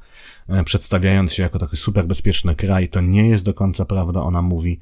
e, 0.49 0.65
przedstawiając 0.65 1.33
się 1.33 1.43
jako 1.43 1.59
taki 1.59 1.77
super 1.77 2.07
bezpieczny 2.07 2.55
kraj. 2.55 2.89
To 2.89 3.01
nie 3.01 3.29
jest 3.29 3.45
do 3.45 3.55
końca 3.55 3.85
prawda. 3.85 4.23
Ona 4.23 4.43
mówi, 4.43 4.81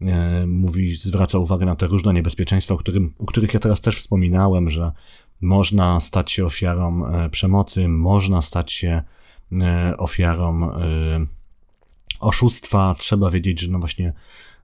e, 0.00 0.46
mówi, 0.46 0.96
zwraca 0.96 1.38
uwagę 1.38 1.66
na 1.66 1.76
te 1.76 1.86
różne 1.86 2.14
niebezpieczeństwa, 2.14 2.74
o, 2.74 2.78
którym, 2.78 3.14
o 3.18 3.24
których 3.24 3.54
ja 3.54 3.60
teraz 3.60 3.80
też 3.80 3.96
wspominałem, 3.96 4.70
że 4.70 4.92
można 5.40 6.00
stać 6.00 6.32
się 6.32 6.46
ofiarą 6.46 7.02
przemocy, 7.30 7.88
można 7.88 8.42
stać 8.42 8.72
się 8.72 9.02
ofiarą 9.98 10.70
oszustwa. 12.20 12.94
Trzeba 12.98 13.30
wiedzieć, 13.30 13.60
że 13.60 13.70
no 13.70 13.78
właśnie 13.78 14.12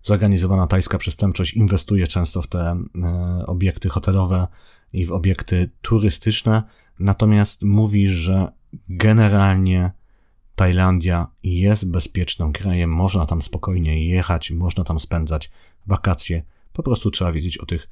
zorganizowana 0.03 0.67
tajska 0.67 0.99
przestępczość 0.99 1.55
inwestuje 1.55 2.07
często 2.07 2.43
w 2.43 2.47
te 2.47 2.61
e, 2.61 3.47
obiekty 3.47 3.89
hotelowe 3.89 4.47
i 4.93 5.07
w 5.07 5.13
obiekty 5.13 5.71
turystyczne. 5.83 6.63
Natomiast 6.99 7.63
mówi, 7.63 8.09
że 8.09 8.49
generalnie 8.89 9.93
Tajlandia 10.55 11.27
jest 11.43 11.91
bezpiecznym 11.91 12.53
krajem, 12.53 12.91
można 12.91 13.27
tam 13.27 13.43
spokojnie 13.43 14.05
jechać, 14.05 14.51
można 14.51 14.85
tam 14.85 15.01
spędzać 15.01 15.51
wakacje. 15.87 16.43
Po 16.73 16.83
prostu 16.83 17.11
trzeba 17.11 17.33
wiedzieć 17.33 17.59
o 17.59 17.67
tych 17.67 17.89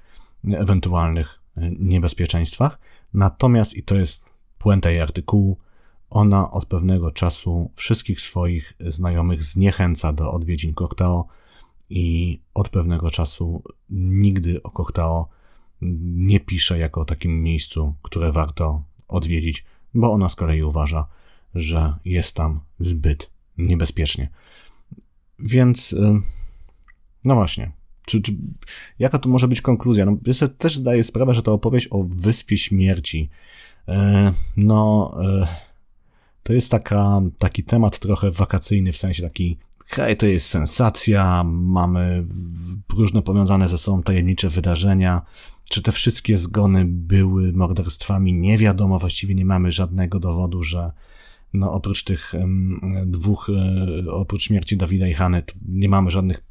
ewentualnych 0.53 1.40
e, 1.57 1.70
niebezpieczeństwach. 1.70 2.78
Natomiast, 3.14 3.74
i 3.76 3.82
to 3.82 3.94
jest 3.94 4.24
puenta 4.59 4.90
jej 4.90 5.00
artykułu, 5.00 5.59
ona 6.11 6.50
od 6.50 6.66
pewnego 6.66 7.11
czasu 7.11 7.70
wszystkich 7.74 8.20
swoich 8.20 8.72
znajomych 8.80 9.42
zniechęca 9.42 10.12
do 10.12 10.32
odwiedzin 10.32 10.74
Koktao 10.74 11.26
i 11.90 12.40
od 12.55 12.68
pewnego 12.68 13.11
czasu 13.11 13.62
nigdy 13.90 14.62
o 14.62 14.70
Koktao 14.70 15.28
nie 16.03 16.40
pisze 16.40 16.78
jako 16.78 17.00
o 17.00 17.05
takim 17.05 17.42
miejscu, 17.42 17.94
które 18.03 18.32
warto 18.32 18.84
odwiedzić, 19.13 19.65
bo 19.95 20.13
ona 20.13 20.29
z 20.29 20.37
kolei 20.37 20.63
uważa, 20.63 21.07
że 21.55 21.95
jest 22.05 22.35
tam 22.35 22.61
zbyt 22.79 23.31
niebezpiecznie. 23.59 24.29
Więc, 25.39 25.95
no 27.25 27.35
właśnie, 27.35 27.73
czy, 28.07 28.23
czy, 28.23 28.37
jaka 28.99 29.19
to 29.19 29.29
może 29.29 29.49
być 29.49 29.61
konkluzja? 29.61 30.07
No, 30.07 30.17
ja 30.27 30.35
sobie 30.35 30.55
też 30.55 30.77
zdaję 30.77 31.05
sprawę, 31.05 31.35
że 31.35 31.43
to 31.43 31.53
opowieść 31.53 31.89
o 31.91 32.03
Wyspie 32.03 32.59
Śmierci, 32.59 33.31
e, 33.89 34.33
no, 34.57 35.15
e, 35.25 35.47
to 36.43 36.53
jest 36.53 36.71
taka, 36.71 37.21
taki 37.39 37.65
temat 37.65 37.99
trochę 37.99 38.31
wakacyjny, 38.31 38.93
w 38.93 38.97
sensie 38.97 39.23
taki, 39.23 39.59
hej, 39.87 40.17
to 40.17 40.27
jest 40.27 40.49
sensacja, 40.49 41.45
mamy 41.45 42.25
różne 42.97 43.23
powiązane 43.23 43.69
ze 43.69 43.79
sobą 43.79 44.03
tajemnicze 44.03 44.49
wydarzenia, 44.49 45.23
czy 45.73 45.83
te 45.83 45.93
wszystkie 45.93 46.39
zgony 46.39 46.85
były 46.85 47.53
morderstwami? 47.53 48.33
Nie 48.33 48.59
wiadomo, 48.59 48.99
właściwie 48.99 49.35
nie 49.35 49.45
mamy 49.45 49.73
żadnego 49.73 50.20
dowodu, 50.20 50.62
że 50.62 50.93
no 51.53 51.73
oprócz 51.73 52.05
tych 52.05 52.33
dwóch, 53.07 53.51
e, 54.07 54.12
oprócz 54.12 54.43
śmierci 54.43 54.77
Dawida 54.77 55.09
i 55.09 55.14
Hany, 55.14 55.43
nie 55.68 55.89
mamy 55.89 56.11
żadnych 56.11 56.45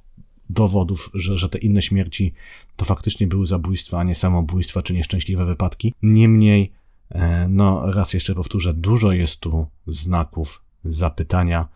dowodów, 0.50 1.10
że, 1.14 1.38
że 1.38 1.50
te 1.50 1.58
inne 1.58 1.82
śmierci 1.82 2.34
to 2.76 2.86
faktycznie 2.86 3.28
były 3.28 3.46
zabójstwa, 3.48 4.00
a 4.00 4.04
nie 4.04 4.16
samobójstwa 4.16 4.82
czy 4.82 4.94
nieszczęśliwe 4.94 5.46
wypadki. 5.46 5.94
Niemniej, 6.02 6.72
e, 7.10 7.48
no 7.48 7.92
raz 7.92 8.14
jeszcze 8.14 8.36
powtórzę, 8.36 8.74
dużo 8.74 9.12
jest 9.12 9.40
tu 9.40 9.68
znaków 9.88 10.62
zapytania, 10.86 11.68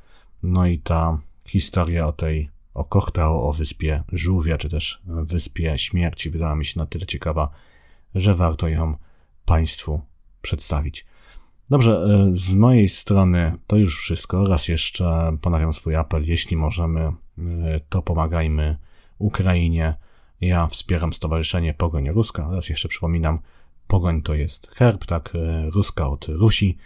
no 0.44 0.68
i 0.68 0.80
ta 0.80 1.18
historia 1.48 2.08
o 2.08 2.12
tej, 2.12 2.50
o 2.76 2.84
Kochtao, 2.84 3.48
o 3.48 3.54
wyspie 3.54 4.04
Żółwia, 4.12 4.58
czy 4.58 4.70
też 4.70 5.02
wyspie 5.06 5.78
śmierci 5.78 6.30
wydała 6.30 6.56
mi 6.56 6.66
się 6.66 6.80
na 6.80 6.86
tyle 6.86 7.06
ciekawa, 7.06 7.50
że 8.16 8.34
warto 8.34 8.68
ją 8.68 8.98
Państwu 9.46 10.02
przedstawić. 10.42 11.06
Dobrze, 11.70 11.92
e, 11.92 12.32
z 12.34 12.54
mojej 12.54 12.90
strony 12.90 13.54
to 13.68 13.78
już 13.78 14.00
wszystko. 14.00 14.48
Raz 14.48 14.68
jeszcze 14.68 15.38
ponawiam 15.42 15.74
swój 15.74 15.96
apel. 15.96 16.24
Jeśli 16.24 16.58
możemy, 16.58 17.02
e, 17.02 17.14
to 17.90 18.02
pomagajmy 18.02 18.78
Ukrainie. 19.18 19.96
Ja 20.42 20.68
wspieram 20.68 21.14
Stowarzyszenie 21.14 21.74
Pogoń 21.74 22.10
Ruska. 22.10 22.50
Raz 22.52 22.70
jeszcze 22.70 22.90
przypominam, 22.90 23.40
Pogoń 23.88 24.22
to 24.22 24.34
jest 24.34 24.72
herb, 24.76 25.06
tak, 25.06 25.34
e, 25.36 25.70
Ruska 25.70 26.10
od 26.10 26.26
Rusi. 26.28 26.78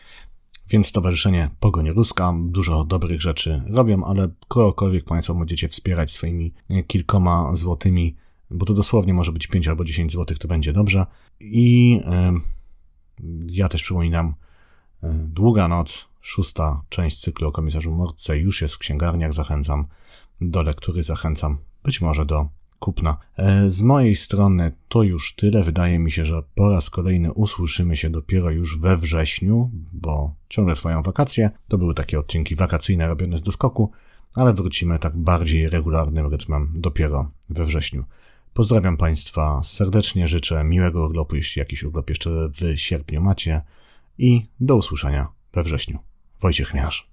Więc 0.69 0.87
Stowarzyszenie 0.87 1.49
Pogoń 1.59 1.89
Ruska 1.89 2.33
dużo 2.41 2.83
dobrych 2.83 3.21
rzeczy 3.21 3.61
robią, 3.69 4.03
ale 4.03 4.29
kogokolwiek 4.47 5.05
Państwo 5.05 5.35
będziecie 5.35 5.67
wspierać 5.69 6.11
swoimi 6.11 6.53
kilkoma 6.87 7.55
złotymi, 7.55 8.15
bo 8.51 8.65
to 8.65 8.73
dosłownie 8.73 9.13
może 9.13 9.31
być 9.31 9.47
5 9.47 9.67
albo 9.67 9.85
10 9.85 10.11
złotych, 10.11 10.37
to 10.37 10.47
będzie 10.47 10.73
dobrze. 10.73 11.05
I 11.39 11.99
ja 13.47 13.69
też 13.69 13.83
przypominam, 13.83 14.35
Długa 15.27 15.67
noc, 15.67 16.07
szósta 16.21 16.83
część 16.89 17.21
cyklu 17.21 17.47
o 17.47 17.51
komisarzu 17.51 17.91
Mordce 17.91 18.37
już 18.37 18.61
jest 18.61 18.73
w 18.73 18.77
księgarniach. 18.77 19.33
Zachęcam 19.33 19.87
do 20.41 20.61
lektury, 20.61 21.03
zachęcam 21.03 21.57
być 21.83 22.01
może 22.01 22.25
do 22.25 22.49
kupna. 22.79 23.17
E, 23.37 23.69
z 23.69 23.81
mojej 23.81 24.15
strony 24.15 24.71
to 24.87 25.03
już 25.03 25.35
tyle. 25.35 25.63
Wydaje 25.63 25.99
mi 25.99 26.11
się, 26.11 26.25
że 26.25 26.43
po 26.55 26.71
raz 26.71 26.89
kolejny 26.89 27.33
usłyszymy 27.33 27.97
się 27.97 28.09
dopiero 28.09 28.51
już 28.51 28.79
we 28.79 28.97
wrześniu, 28.97 29.71
bo 29.93 30.33
ciągle 30.49 30.75
trwają 30.75 31.01
wakacje. 31.01 31.51
To 31.67 31.77
były 31.77 31.93
takie 31.93 32.19
odcinki 32.19 32.55
wakacyjne 32.55 33.07
robione 33.07 33.37
z 33.37 33.41
doskoku, 33.41 33.91
ale 34.35 34.53
wrócimy 34.53 34.99
tak 34.99 35.17
bardziej 35.17 35.69
regularnym 35.69 36.27
rytmem 36.27 36.73
dopiero 36.75 37.31
we 37.49 37.65
wrześniu. 37.65 38.03
Pozdrawiam 38.53 38.97
Państwa 38.97 39.63
serdecznie, 39.63 40.27
życzę 40.27 40.63
miłego 40.63 41.05
urlopu, 41.05 41.35
jeśli 41.35 41.59
jakiś 41.59 41.83
urlop 41.83 42.09
jeszcze 42.09 42.29
w 42.49 42.79
sierpniu 42.79 43.21
macie 43.21 43.61
i 44.17 44.45
do 44.59 44.75
usłyszenia 44.75 45.27
we 45.53 45.63
wrześniu. 45.63 45.99
Wojciech 46.39 46.73
Miarz. 46.73 47.08